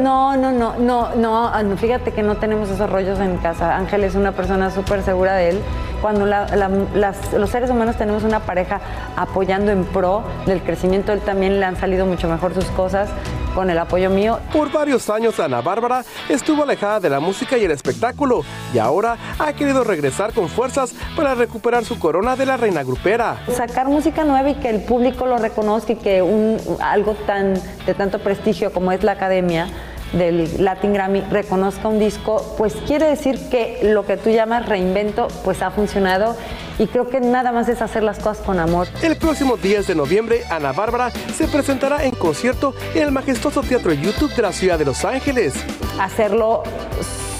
No, 0.02 0.38
no, 0.38 0.52
no, 0.52 0.76
no, 0.78 1.15
no, 1.15 1.47
ah, 1.47 1.63
no, 1.63 1.76
fíjate 1.78 2.12
que 2.12 2.21
no 2.23 2.38
tenemos 2.38 2.69
esos 2.69 2.89
rollos 2.89 3.19
en 3.19 3.38
casa. 3.38 3.76
Ángel 3.76 4.04
es 4.04 4.15
una 4.15 4.32
persona 4.34 4.69
súper 4.71 5.04
segura 5.04 5.34
de 5.36 5.50
él. 5.50 5.60
Cuando 6.02 6.26
la- 6.26 6.47
la- 6.56 6.69
las- 6.93 7.34
los 7.34 7.50
seres 7.50 7.69
humanos 7.71 7.95
tenemos 7.97 8.23
una 8.23 8.39
pareja 8.41 8.80
apoyando 9.15 9.71
en 9.71 9.84
pro 9.84 10.23
del 10.45 10.62
crecimiento, 10.62 11.12
él 11.12 11.21
también 11.21 11.60
le 11.60 11.65
han 11.65 11.76
salido 11.76 12.06
mucho 12.06 12.28
mejor 12.30 12.54
sus 12.54 12.65
cosas 12.65 13.10
con 13.58 13.72
el 13.72 13.80
apoyo 13.80 14.12
mío. 14.12 14.38
Por 14.54 14.72
varios 14.72 15.10
años 15.10 15.39
Ana 15.39 15.62
Bárbara 15.62 16.06
estuvo 16.30 16.62
alejada 16.62 17.00
de 17.00 17.10
la 17.10 17.20
música 17.20 17.58
y 17.58 17.65
el 17.65 17.72
espectáculo 17.72 18.43
y 18.72 18.78
ahora 18.78 19.17
ha 19.39 19.52
querido 19.54 19.84
regresar 19.84 20.32
con 20.32 20.48
fuerzas 20.48 20.93
para 21.15 21.34
recuperar 21.34 21.84
su 21.84 21.98
corona 21.98 22.36
de 22.36 22.46
la 22.46 22.56
reina 22.56 22.84
grupera. 22.84 23.38
Sacar 23.52 23.88
música 23.88 24.24
nueva 24.26 24.52
y 24.52 24.56
que 24.58 24.70
el 24.70 24.82
público 24.82 25.26
lo 25.26 25.39
reconozca 25.39 25.93
y 25.93 25.96
que 25.96 26.22
un, 26.22 26.60
algo 26.80 27.15
tan 27.26 27.56
de 27.88 27.96
tanto 27.96 28.20
prestigio 28.20 28.72
como 28.72 28.91
es 28.91 29.02
la 29.04 29.13
academia 29.13 29.67
del 30.13 30.63
Latin 30.63 30.93
Grammy 30.93 31.22
reconozca 31.22 31.88
un 31.88 32.00
disco, 32.00 32.56
pues 32.58 32.76
quiere 32.88 33.08
decir 33.08 33.50
que 33.50 33.80
lo 33.84 34.06
que 34.06 34.17
tú 34.17 34.30
llamas 34.30 34.67
reinvento, 34.67 35.28
pues 35.43 35.62
ha 35.62 35.72
funcionado 35.72 36.36
y 36.80 36.88
creo 36.88 37.10
que 37.10 37.20
nada 37.20 37.52
más 37.52 37.67
es 37.70 37.82
hacer 37.82 38.04
las 38.04 38.20
cosas 38.20 38.46
con 38.46 38.60
amor. 38.60 38.88
El 39.02 39.17
próximo 39.17 39.58
10 39.58 39.88
de 39.88 39.96
noviembre, 39.96 40.43
Ana 40.50 40.72
Bárbara 40.72 41.12
se 41.36 41.48
presentará 41.48 42.04
en 42.04 42.12
concierto 42.12 42.74
en 42.93 43.04
el 43.04 43.12
majestuoso 43.12 43.62
Teatro 43.62 43.93
YouTube 43.93 44.34
de 44.36 44.41
la 44.41 44.52
ciudad 44.52 44.78
de 44.78 44.86
Los 44.86 45.04
Ángeles. 45.04 45.54
Hacerlo 46.00 46.63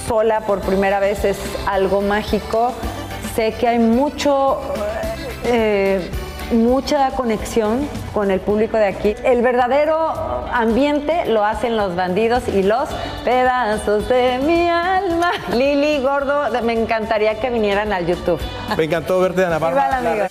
sola 0.08 0.42
por 0.42 0.62
primera 0.62 1.00
vez 1.00 1.24
es 1.26 1.38
algo 1.68 2.02
mágico. 2.02 2.74
Sé 3.36 3.54
que 3.54 3.68
hay 3.68 3.80
mucho, 3.80 4.60
eh, 5.46 6.02
mucha 6.52 7.12
conexión 7.12 7.88
con 8.18 8.32
el 8.32 8.40
público 8.40 8.78
de 8.78 8.88
aquí. 8.88 9.14
El 9.24 9.44
verdadero 9.44 9.96
ambiente 10.52 11.28
lo 11.28 11.46
hacen 11.46 11.78
los 11.78 11.96
bandidos 11.96 12.48
y 12.48 12.64
los 12.64 12.90
pedazos 13.24 14.10
de 14.10 14.40
mi 14.40 14.68
alma. 14.68 15.30
Lili 15.54 16.00
Gordo, 16.00 16.46
me 16.64 16.74
encantaría 16.74 17.40
que 17.40 17.52
vinieran 17.52 17.94
al 17.94 18.08
YouTube. 18.08 18.40
Me 18.76 18.86
encantó 18.86 19.20
verte, 19.20 19.46
Ana 19.46 19.60
Bárbara. 19.60 20.30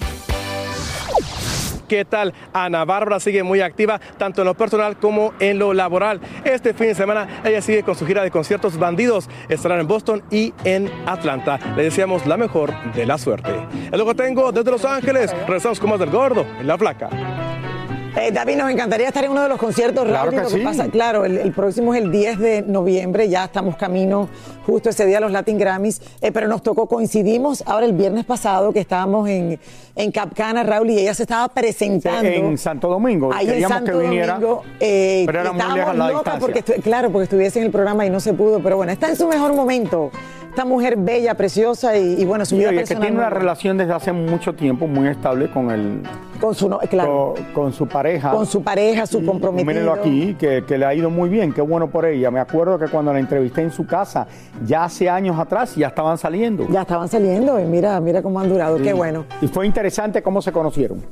¿Qué 1.86 2.04
tal? 2.04 2.34
Ana 2.52 2.84
Bárbara 2.84 3.20
sigue 3.20 3.44
muy 3.44 3.60
activa 3.60 4.00
tanto 4.18 4.42
en 4.42 4.46
lo 4.46 4.54
personal 4.54 4.96
como 4.96 5.32
en 5.38 5.60
lo 5.60 5.72
laboral. 5.72 6.20
Este 6.42 6.74
fin 6.74 6.88
de 6.88 6.96
semana 6.96 7.40
ella 7.44 7.62
sigue 7.62 7.84
con 7.84 7.94
su 7.94 8.04
gira 8.04 8.24
de 8.24 8.32
conciertos 8.32 8.76
bandidos. 8.80 9.28
Estarán 9.48 9.78
en 9.78 9.86
Boston 9.86 10.24
y 10.32 10.52
en 10.64 10.90
Atlanta. 11.06 11.60
Le 11.76 11.84
deseamos 11.84 12.26
la 12.26 12.36
mejor 12.36 12.74
de 12.94 13.06
la 13.06 13.16
suerte. 13.16 13.52
Es 13.92 13.96
lo 13.96 14.04
que 14.06 14.14
tengo 14.16 14.50
desde 14.50 14.72
Los 14.72 14.84
Ángeles. 14.84 15.30
Regresamos 15.46 15.78
con 15.78 15.90
más 15.90 16.00
del 16.00 16.10
gordo 16.10 16.44
en 16.58 16.66
la 16.66 16.76
placa. 16.76 17.10
Eh, 18.16 18.32
David, 18.32 18.56
nos 18.56 18.70
encantaría 18.70 19.08
estar 19.08 19.24
en 19.24 19.30
uno 19.30 19.42
de 19.42 19.48
los 19.50 19.58
conciertos. 19.58 20.04
Claro 20.06 20.30
Raúl, 20.30 20.42
que 20.46 20.52
que 20.54 20.58
sí. 20.58 20.64
pasa, 20.64 20.88
claro, 20.88 21.24
el, 21.26 21.36
el 21.36 21.52
próximo 21.52 21.94
es 21.94 22.02
el 22.02 22.10
10 22.10 22.38
de 22.38 22.62
noviembre, 22.62 23.28
ya 23.28 23.44
estamos 23.44 23.76
camino 23.76 24.28
justo 24.64 24.88
ese 24.88 25.04
día 25.04 25.18
a 25.18 25.20
los 25.20 25.30
Latin 25.30 25.58
Grammys, 25.58 26.00
eh, 26.22 26.32
pero 26.32 26.48
nos 26.48 26.62
tocó, 26.62 26.86
coincidimos 26.88 27.62
ahora 27.66 27.84
el 27.86 27.92
viernes 27.92 28.24
pasado 28.24 28.72
que 28.72 28.80
estábamos 28.80 29.28
en, 29.28 29.60
en 29.94 30.12
Capcana, 30.12 30.62
Raúl, 30.62 30.90
y 30.90 30.98
ella 30.98 31.12
se 31.14 31.22
estaba 31.24 31.46
presentando. 31.48 32.26
En 32.28 32.56
Santo 32.58 32.88
Domingo. 32.88 33.30
Ahí 33.32 33.48
en 33.50 33.68
Santo 33.68 33.92
que 33.92 33.98
viniera. 33.98 34.34
Domingo, 34.38 34.62
eh, 34.80 35.22
pero 35.26 35.40
era 35.42 35.52
muy 35.52 35.60
estábamos 35.60 35.78
lejos 35.78 35.96
la 35.98 36.08
locas 36.10 36.34
distancia. 36.40 36.64
porque, 36.64 36.82
claro, 36.82 37.10
porque 37.12 37.24
estuviese 37.24 37.58
en 37.60 37.66
el 37.66 37.70
programa 37.70 38.06
y 38.06 38.10
no 38.10 38.20
se 38.20 38.32
pudo, 38.32 38.60
pero 38.60 38.76
bueno, 38.76 38.92
está 38.92 39.08
en 39.08 39.16
su 39.16 39.28
mejor 39.28 39.52
momento. 39.54 40.10
Esta 40.48 40.64
mujer 40.64 40.96
bella, 40.96 41.34
preciosa 41.34 41.98
y, 41.98 42.18
y 42.18 42.24
bueno, 42.24 42.46
su 42.46 42.54
Y 42.54 42.60
vida 42.60 42.70
que 42.70 42.76
personal 42.76 43.02
tiene 43.02 43.18
una 43.18 43.28
relación 43.28 43.76
desde 43.76 43.92
hace 43.92 44.12
mucho 44.12 44.54
tiempo 44.54 44.86
muy 44.86 45.06
estable 45.06 45.50
con 45.50 45.70
el 45.70 46.00
con 46.36 46.54
su 46.54 46.68
no- 46.68 46.78
claro. 46.78 47.34
con, 47.34 47.44
con 47.64 47.72
su 47.72 47.86
pareja. 47.86 48.30
Con 48.30 48.46
su 48.46 48.62
pareja, 48.62 49.06
su 49.06 49.24
comprometido. 49.24 49.66
Mírenlo 49.66 49.92
aquí, 49.92 50.34
que, 50.38 50.64
que 50.66 50.78
le 50.78 50.84
ha 50.86 50.94
ido 50.94 51.10
muy 51.10 51.28
bien, 51.28 51.52
qué 51.52 51.60
bueno 51.60 51.88
por 51.88 52.04
ella. 52.06 52.30
Me 52.30 52.40
acuerdo 52.40 52.78
que 52.78 52.86
cuando 52.88 53.12
la 53.12 53.18
entrevisté 53.20 53.62
en 53.62 53.70
su 53.70 53.86
casa, 53.86 54.26
ya 54.64 54.84
hace 54.84 55.08
años 55.08 55.38
atrás, 55.38 55.74
ya 55.76 55.88
estaban 55.88 56.18
saliendo. 56.18 56.66
Ya 56.70 56.82
estaban 56.82 57.08
saliendo 57.08 57.58
y 57.60 57.64
mira, 57.64 58.00
mira 58.00 58.22
cómo 58.22 58.40
han 58.40 58.48
durado, 58.48 58.76
qué 58.78 58.92
bueno. 58.92 59.24
Y 59.40 59.48
fue 59.48 59.66
interesante 59.66 60.22
cómo 60.22 60.40
se 60.42 60.52
conocieron. 60.52 61.02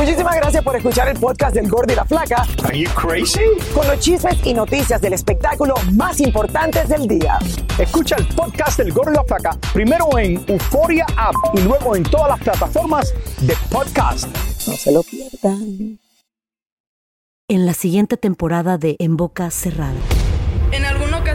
Muchísimas 0.00 0.34
gracias 0.34 0.64
por 0.64 0.74
escuchar 0.74 1.08
el 1.08 1.20
podcast 1.20 1.54
del 1.54 1.68
Gordo 1.68 1.92
y 1.92 1.96
la 1.96 2.06
Flaca. 2.06 2.46
Are 2.64 2.78
you 2.78 2.88
crazy? 2.94 3.42
Con 3.74 3.86
los 3.86 3.98
chismes 3.98 4.38
y 4.46 4.54
noticias 4.54 4.98
del 4.98 5.12
espectáculo 5.12 5.74
más 5.92 6.20
importantes 6.20 6.88
del 6.88 7.06
día. 7.06 7.38
Escucha 7.78 8.16
el 8.16 8.26
podcast 8.28 8.78
del 8.78 8.94
Gordo 8.94 9.12
y 9.12 9.16
la 9.16 9.24
Flaca 9.24 9.58
primero 9.74 10.06
en 10.16 10.42
Euforia 10.46 11.04
App 11.18 11.34
y 11.52 11.60
luego 11.60 11.96
en 11.96 12.04
todas 12.04 12.28
las 12.28 12.40
plataformas 12.40 13.12
de 13.42 13.54
podcast. 13.70 14.26
No 14.66 14.74
se 14.74 14.90
lo 14.90 15.02
pierdan. 15.02 15.98
En 17.48 17.66
la 17.66 17.74
siguiente 17.74 18.16
temporada 18.16 18.78
de 18.78 18.96
En 19.00 19.18
Boca 19.18 19.50
Cerrada. 19.50 20.00